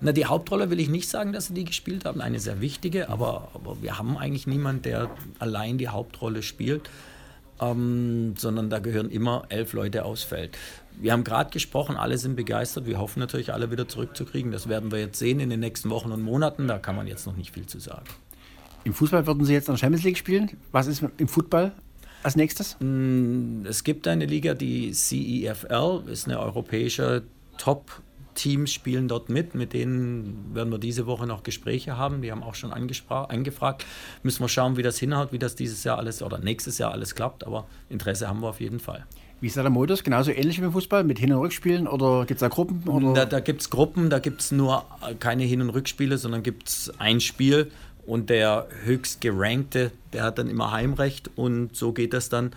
Na, 0.00 0.10
die 0.10 0.26
Hauptrolle 0.26 0.70
will 0.70 0.80
ich 0.80 0.88
nicht 0.88 1.08
sagen, 1.08 1.32
dass 1.32 1.46
sie 1.46 1.54
die 1.54 1.64
gespielt 1.64 2.04
haben, 2.04 2.20
eine 2.20 2.40
sehr 2.40 2.60
wichtige, 2.60 3.08
aber, 3.08 3.48
aber 3.54 3.80
wir 3.80 3.96
haben 3.96 4.18
eigentlich 4.18 4.48
niemanden, 4.48 4.82
der 4.82 5.10
allein 5.38 5.78
die 5.78 5.88
Hauptrolle 5.88 6.42
spielt, 6.42 6.90
ähm, 7.62 8.34
sondern 8.36 8.70
da 8.70 8.80
gehören 8.80 9.10
immer 9.10 9.44
elf 9.48 9.72
Leute 9.72 10.04
aus 10.04 10.22
Feld. 10.22 10.58
Wir 11.00 11.12
haben 11.12 11.24
gerade 11.24 11.50
gesprochen, 11.50 11.96
alle 11.96 12.18
sind 12.18 12.36
begeistert. 12.36 12.86
Wir 12.86 12.98
hoffen 12.98 13.20
natürlich, 13.20 13.52
alle 13.52 13.70
wieder 13.70 13.88
zurückzukriegen. 13.88 14.52
Das 14.52 14.68
werden 14.68 14.90
wir 14.90 14.98
jetzt 14.98 15.18
sehen 15.18 15.40
in 15.40 15.48
den 15.48 15.60
nächsten 15.60 15.88
Wochen 15.90 16.12
und 16.12 16.22
Monaten. 16.22 16.68
Da 16.68 16.78
kann 16.78 16.96
man 16.96 17.06
jetzt 17.06 17.26
noch 17.26 17.36
nicht 17.36 17.52
viel 17.52 17.66
zu 17.66 17.78
sagen. 17.78 18.04
Im 18.84 18.94
Fußball 18.94 19.26
würden 19.26 19.44
Sie 19.44 19.52
jetzt 19.52 19.70
an 19.70 19.78
Champions 19.78 20.04
League 20.04 20.18
spielen. 20.18 20.50
Was 20.72 20.88
ist 20.88 21.04
im 21.16 21.28
Football 21.28 21.72
als 22.22 22.36
nächstes? 22.36 22.76
Mm, 22.80 23.64
es 23.64 23.84
gibt 23.84 24.08
eine 24.08 24.26
Liga, 24.26 24.54
die 24.54 24.92
CEFL, 24.92 26.02
ist 26.10 26.26
eine 26.26 26.40
europäische 26.40 27.22
Top- 27.58 28.02
Teams 28.34 28.72
spielen 28.72 29.08
dort 29.08 29.28
mit, 29.28 29.54
mit 29.54 29.72
denen 29.72 30.54
werden 30.54 30.70
wir 30.70 30.78
diese 30.78 31.06
Woche 31.06 31.26
noch 31.26 31.42
Gespräche 31.42 31.96
haben. 31.96 32.22
Die 32.22 32.30
haben 32.30 32.42
auch 32.42 32.54
schon 32.54 32.72
angefragt. 32.72 33.84
Müssen 34.22 34.42
wir 34.42 34.48
schauen, 34.48 34.76
wie 34.76 34.82
das 34.82 34.98
hinhaut, 34.98 35.32
wie 35.32 35.38
das 35.38 35.54
dieses 35.54 35.84
Jahr 35.84 35.98
alles 35.98 36.22
oder 36.22 36.38
nächstes 36.38 36.78
Jahr 36.78 36.92
alles 36.92 37.14
klappt, 37.14 37.46
aber 37.46 37.66
Interesse 37.88 38.28
haben 38.28 38.40
wir 38.40 38.48
auf 38.48 38.60
jeden 38.60 38.80
Fall. 38.80 39.06
Wie 39.40 39.48
ist 39.48 39.56
da 39.56 39.62
der 39.62 39.70
Modus? 39.70 40.04
Genauso 40.04 40.30
ähnlich 40.30 40.60
wie 40.60 40.64
im 40.64 40.72
Fußball 40.72 41.02
mit 41.02 41.18
Hin- 41.18 41.32
und 41.32 41.40
Rückspielen 41.40 41.88
oder 41.88 42.20
gibt 42.26 42.38
es 42.38 42.40
da 42.40 42.48
Gruppen? 42.48 42.88
Oder? 42.88 43.12
Da, 43.12 43.24
da 43.26 43.40
gibt 43.40 43.62
es 43.62 43.70
Gruppen, 43.70 44.08
da 44.08 44.20
gibt 44.20 44.40
es 44.40 44.52
nur 44.52 44.84
keine 45.18 45.42
Hin- 45.42 45.60
und 45.60 45.70
Rückspiele, 45.70 46.16
sondern 46.16 46.44
gibt 46.44 46.68
es 46.68 46.92
ein 46.98 47.20
Spiel 47.20 47.72
und 48.06 48.30
der 48.30 48.68
höchst 48.84 49.20
gerankte, 49.20 49.90
der 50.12 50.22
hat 50.22 50.38
dann 50.38 50.48
immer 50.48 50.70
Heimrecht 50.70 51.30
und 51.34 51.74
so 51.74 51.92
geht 51.92 52.12
das 52.12 52.28
dann. 52.28 52.52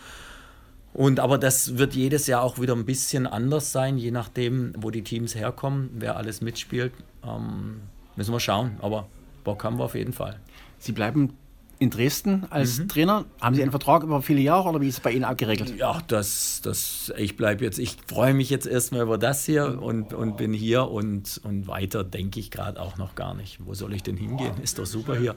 Und 0.96 1.20
aber 1.20 1.38
das 1.38 1.78
wird 1.78 1.94
jedes 1.94 2.26
Jahr 2.26 2.42
auch 2.42 2.58
wieder 2.58 2.74
ein 2.74 2.86
bisschen 2.86 3.28
anders 3.28 3.74
sein, 3.74 3.98
je 3.98 4.12
nachdem, 4.12 4.72
wo 4.78 4.92
die 4.92 5.04
Teams 5.04 5.36
herkommen, 5.36 5.90
wer 5.94 6.16
alles 6.16 6.40
mitspielt. 6.40 6.94
Ähm, 7.22 7.82
müssen 8.16 8.32
wir 8.32 8.40
schauen, 8.40 8.78
aber 8.82 9.06
Bock 9.44 9.66
haben 9.66 9.78
wir 9.78 9.84
auf 9.84 9.96
jeden 9.96 10.14
Fall. 10.14 10.40
Sie 10.80 10.94
bleiben 10.94 11.34
in 11.80 11.90
Dresden 11.90 12.46
als 12.50 12.80
mhm. 12.80 12.88
Trainer. 12.88 13.26
Haben 13.42 13.56
Sie 13.56 13.62
einen 13.62 13.72
Vertrag 13.72 14.04
über 14.04 14.22
viele 14.22 14.40
Jahre 14.40 14.70
oder 14.70 14.80
wie 14.80 14.88
ist 14.88 14.94
es 14.94 15.00
bei 15.02 15.12
Ihnen 15.12 15.26
abgeregelt? 15.26 15.76
Ja, 15.76 16.02
das, 16.08 16.62
das, 16.64 17.12
ich 17.18 17.36
bleibe 17.36 17.66
jetzt, 17.66 17.78
ich 17.78 17.98
freue 18.08 18.34
mich 18.34 18.50
jetzt 18.50 18.66
erstmal 18.66 19.02
über 19.02 19.18
das 19.18 19.44
hier 19.44 19.82
und, 19.82 20.14
und 20.14 20.38
bin 20.38 20.54
hier 20.54 20.90
und, 20.90 21.42
und 21.44 21.68
weiter 21.68 22.06
denke 22.06 22.40
ich 22.40 22.52
gerade 22.52 22.82
auch 22.82 22.98
noch 22.98 23.16
gar 23.16 23.34
nicht. 23.34 23.60
Wo 23.66 23.74
soll 23.74 23.94
ich 23.94 24.04
denn 24.04 24.16
hingehen? 24.16 24.54
Ist 24.64 24.80
doch 24.80 24.86
super 24.86 25.18
hier. 25.18 25.36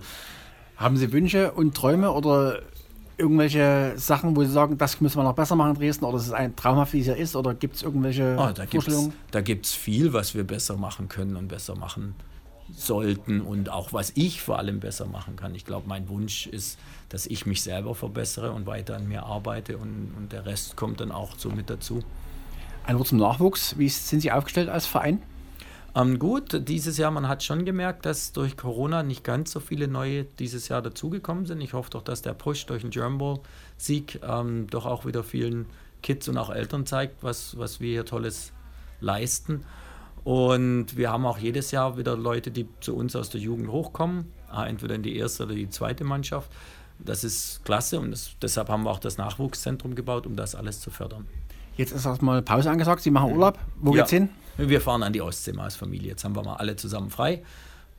Haben 0.77 0.97
Sie 0.97 1.11
Wünsche 1.13 1.51
und 1.51 1.75
Träume 1.75 2.13
oder 2.13 2.63
irgendwelche 3.19 3.95
Sachen, 3.97 4.37
wo 4.37 4.45
Sie 4.45 4.51
sagen, 4.51 4.79
das 4.79 5.01
müssen 5.01 5.19
wir 5.19 5.25
noch 5.25 5.35
besser 5.35 5.57
machen 5.57 5.75
in 5.75 5.81
Dresden 5.81 6.05
oder 6.05 6.17
ist 6.17 6.27
es 6.27 6.33
ein 6.33 6.55
traumhaft, 6.57 6.93
wie 6.93 7.01
es 7.01 7.07
ja 7.07 7.15
ist 7.15 7.37
oder 7.37 7.55
gibt 7.55 7.77
es 7.77 7.83
irgendwelche 7.83 8.37
oh, 8.39 8.51
da 8.55 8.67
Vorstellungen? 8.67 9.11
Gibt's, 9.11 9.31
da 9.33 9.41
gibt 9.41 9.67
es 9.67 9.75
viel, 9.75 10.13
was 10.13 10.35
wir 10.35 10.45
besser 10.45 10.77
machen 10.77 11.09
können 11.09 11.37
und 11.37 11.49
besser 11.49 11.75
machen 11.75 12.15
sollten 12.75 13.41
und 13.41 13.71
auch 13.71 13.93
was 13.93 14.13
ich 14.15 14.43
vor 14.43 14.59
allem 14.59 14.81
besser 14.81 15.07
machen 15.07 15.37
kann. 15.37 15.55
Ich 15.55 15.65
glaube, 15.65 15.89
mein 15.89 16.09
Wunsch 16.09 16.47
ist, 16.47 16.79
dass 17.09 17.27
ich 17.27 17.47
mich 17.47 17.63
selber 17.63 17.95
verbessere 17.95 18.53
und 18.53 18.67
weiter 18.67 18.97
an 18.97 19.09
mir 19.09 19.25
arbeite 19.25 19.79
und, 19.79 20.13
und 20.17 20.33
der 20.33 20.47
Rest 20.47 20.77
kommt 20.77 21.01
dann 21.01 21.11
auch 21.11 21.31
so 21.39 21.51
mit 21.51 21.71
dazu. 21.71 22.03
Ein 22.87 22.99
Wort 22.99 23.09
zum 23.09 23.19
Nachwuchs. 23.19 23.79
Wie 23.79 23.89
sind 23.89 24.21
Sie 24.21 24.33
aufgestellt 24.33 24.69
als 24.69 24.87
Verein? 24.87 25.23
Ähm, 25.99 26.19
gut, 26.19 26.69
dieses 26.69 26.97
Jahr, 26.97 27.11
man 27.11 27.27
hat 27.27 27.43
schon 27.43 27.65
gemerkt, 27.65 28.07
dass 28.07 28.33
durch 28.33 28.57
Corona 28.57 29.03
nicht 29.03 29.25
ganz 29.25 29.51
so 29.51 29.59
viele 29.59 29.89
neue 29.89 30.25
dieses 30.25 30.69
Jahr 30.69 30.81
dazugekommen 30.81 31.45
sind. 31.45 31.61
Ich 31.61 31.73
hoffe 31.73 31.91
doch, 31.91 32.03
dass 32.03 32.23
der 32.23 32.35
Push 32.35 32.67
durch 32.67 32.83
den 32.83 32.91
German 32.91 33.19
Bowl-Sieg 33.19 34.21
ähm, 34.23 34.69
doch 34.71 34.87
auch 34.87 35.07
wieder 35.07 35.25
vielen 35.25 35.67
Kids 36.03 36.29
und 36.29 36.39
auch 36.39 36.51
Eltern 36.51 36.87
zeigt, 36.87 37.25
was, 37.25 37.59
was 37.59 37.81
wir 37.81 37.91
hier 37.91 38.05
Tolles 38.05 38.53
leisten. 39.01 39.65
Und 40.23 40.97
wir 40.97 41.11
haben 41.11 41.27
auch 41.27 41.39
jedes 41.39 41.73
Jahr 41.73 41.97
wieder 41.97 42.17
Leute, 42.17 42.53
die 42.53 42.69
zu 42.81 42.95
uns 42.95 43.17
aus 43.17 43.31
der 43.31 43.41
Jugend 43.41 43.69
hochkommen, 43.69 44.31
ah, 44.51 44.67
entweder 44.67 44.95
in 44.95 45.03
die 45.03 45.17
erste 45.17 45.45
oder 45.45 45.55
die 45.55 45.69
zweite 45.69 46.05
Mannschaft. 46.05 46.53
Das 47.01 47.25
ist 47.25 47.65
klasse 47.65 47.99
und 47.99 48.13
das, 48.13 48.33
deshalb 48.41 48.69
haben 48.69 48.85
wir 48.85 48.91
auch 48.91 48.99
das 49.01 49.19
Nachwuchszentrum 49.19 49.97
gebaut, 49.97 50.27
um 50.27 50.37
das 50.37 50.55
alles 50.55 50.81
zu 50.81 50.91
fördern. 50.91 51.27
Jetzt 51.77 51.93
ist 51.93 52.07
erstmal 52.07 52.43
Pause 52.43 52.71
angesagt. 52.71 53.03
Sie 53.03 53.11
machen 53.11 53.33
Urlaub. 53.33 53.59
Wo 53.81 53.95
ja. 53.95 54.03
geht's 54.03 54.11
hin? 54.11 54.29
Wir 54.59 54.81
fahren 54.81 55.03
an 55.03 55.13
die 55.13 55.23
Ostsee 55.23 55.53
mal 55.53 55.65
als 55.65 55.77
Familie. 55.77 56.09
Jetzt 56.09 56.25
haben 56.25 56.35
wir 56.35 56.43
mal 56.43 56.57
alle 56.57 56.77
zusammen 56.77 57.11
frei 57.11 57.43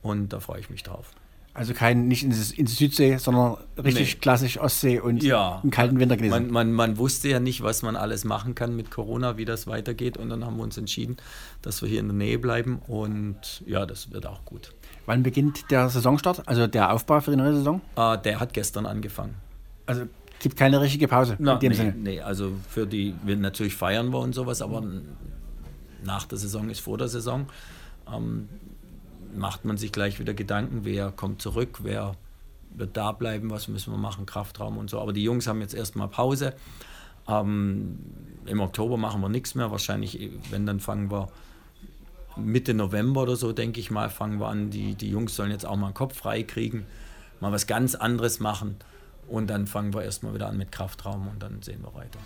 und 0.02 0.32
da 0.32 0.40
freue 0.40 0.60
ich 0.60 0.70
mich 0.70 0.82
drauf. 0.82 1.12
Also 1.52 1.74
kein, 1.74 2.06
nicht 2.06 2.22
in 2.22 2.30
die 2.30 2.72
Südsee, 2.72 3.16
sondern 3.16 3.56
richtig 3.76 4.14
nee. 4.14 4.20
klassisch 4.20 4.58
Ostsee 4.58 5.00
und 5.00 5.22
ja. 5.22 5.60
im 5.64 5.70
kalten 5.70 5.98
Winter 5.98 6.16
gewesen. 6.16 6.30
Man, 6.30 6.50
man, 6.50 6.72
man, 6.72 6.98
wusste 6.98 7.28
ja 7.28 7.40
nicht, 7.40 7.62
was 7.62 7.82
man 7.82 7.96
alles 7.96 8.24
machen 8.24 8.54
kann 8.54 8.76
mit 8.76 8.92
Corona, 8.92 9.36
wie 9.36 9.44
das 9.44 9.66
weitergeht. 9.66 10.16
Und 10.16 10.28
dann 10.28 10.44
haben 10.44 10.58
wir 10.58 10.62
uns 10.62 10.78
entschieden, 10.78 11.16
dass 11.60 11.82
wir 11.82 11.88
hier 11.88 12.00
in 12.00 12.06
der 12.06 12.14
Nähe 12.14 12.38
bleiben. 12.38 12.80
Und 12.86 13.64
ja, 13.66 13.84
das 13.84 14.12
wird 14.12 14.26
auch 14.26 14.44
gut. 14.44 14.72
Wann 15.06 15.24
beginnt 15.24 15.72
der 15.72 15.88
Saisonstart, 15.88 16.46
also 16.46 16.68
der 16.68 16.92
Aufbau 16.92 17.20
für 17.20 17.32
die 17.32 17.36
neue 17.36 17.54
Saison? 17.54 17.80
Ah, 17.96 18.16
der 18.16 18.38
hat 18.38 18.52
gestern 18.52 18.86
angefangen. 18.86 19.34
Also 19.86 20.04
gibt 20.38 20.56
keine 20.56 20.80
richtige 20.80 21.08
Pause 21.08 21.34
Na, 21.40 21.54
in 21.54 21.58
dem 21.60 21.70
nee, 21.70 21.76
Sinne? 21.76 21.94
Nee, 21.96 22.20
also 22.20 22.52
für 22.68 22.86
die, 22.86 23.14
wir 23.24 23.36
natürlich 23.36 23.74
feiern 23.74 24.10
wir 24.12 24.20
und 24.20 24.36
sowas, 24.36 24.62
aber 24.62 24.84
nach 26.04 26.24
der 26.24 26.38
Saison 26.38 26.70
ist 26.70 26.80
vor 26.80 26.98
der 26.98 27.08
Saison. 27.08 27.46
Ähm, 28.12 28.48
macht 29.34 29.64
man 29.64 29.76
sich 29.76 29.92
gleich 29.92 30.18
wieder 30.18 30.34
Gedanken, 30.34 30.80
wer 30.84 31.12
kommt 31.12 31.40
zurück, 31.42 31.80
wer 31.82 32.16
wird 32.74 32.96
da 32.96 33.12
bleiben, 33.12 33.50
was 33.50 33.68
müssen 33.68 33.92
wir 33.92 33.98
machen, 33.98 34.26
Kraftraum 34.26 34.78
und 34.78 34.90
so. 34.90 35.00
Aber 35.00 35.12
die 35.12 35.22
Jungs 35.22 35.46
haben 35.46 35.60
jetzt 35.60 35.74
erstmal 35.74 36.08
Pause. 36.08 36.54
Ähm, 37.28 37.98
Im 38.46 38.60
Oktober 38.60 38.96
machen 38.96 39.20
wir 39.20 39.28
nichts 39.28 39.54
mehr. 39.54 39.70
Wahrscheinlich, 39.70 40.30
wenn, 40.50 40.66
dann 40.66 40.80
fangen 40.80 41.10
wir 41.10 41.28
Mitte 42.36 42.74
November 42.74 43.22
oder 43.22 43.36
so, 43.36 43.52
denke 43.52 43.80
ich 43.80 43.90
mal, 43.90 44.08
fangen 44.08 44.38
wir 44.38 44.48
an. 44.48 44.70
Die, 44.70 44.94
die 44.94 45.10
Jungs 45.10 45.34
sollen 45.34 45.50
jetzt 45.50 45.66
auch 45.66 45.76
mal 45.76 45.90
den 45.90 45.94
Kopf 45.94 46.16
frei 46.16 46.42
kriegen, 46.42 46.86
mal 47.40 47.52
was 47.52 47.66
ganz 47.66 47.94
anderes 47.94 48.40
machen. 48.40 48.76
Und 49.28 49.48
dann 49.48 49.66
fangen 49.66 49.94
wir 49.94 50.02
erstmal 50.02 50.34
wieder 50.34 50.48
an 50.48 50.56
mit 50.56 50.72
Kraftraum 50.72 51.28
und 51.28 51.42
dann 51.42 51.62
sehen 51.62 51.82
wir 51.82 51.94
weiter. 51.94 52.18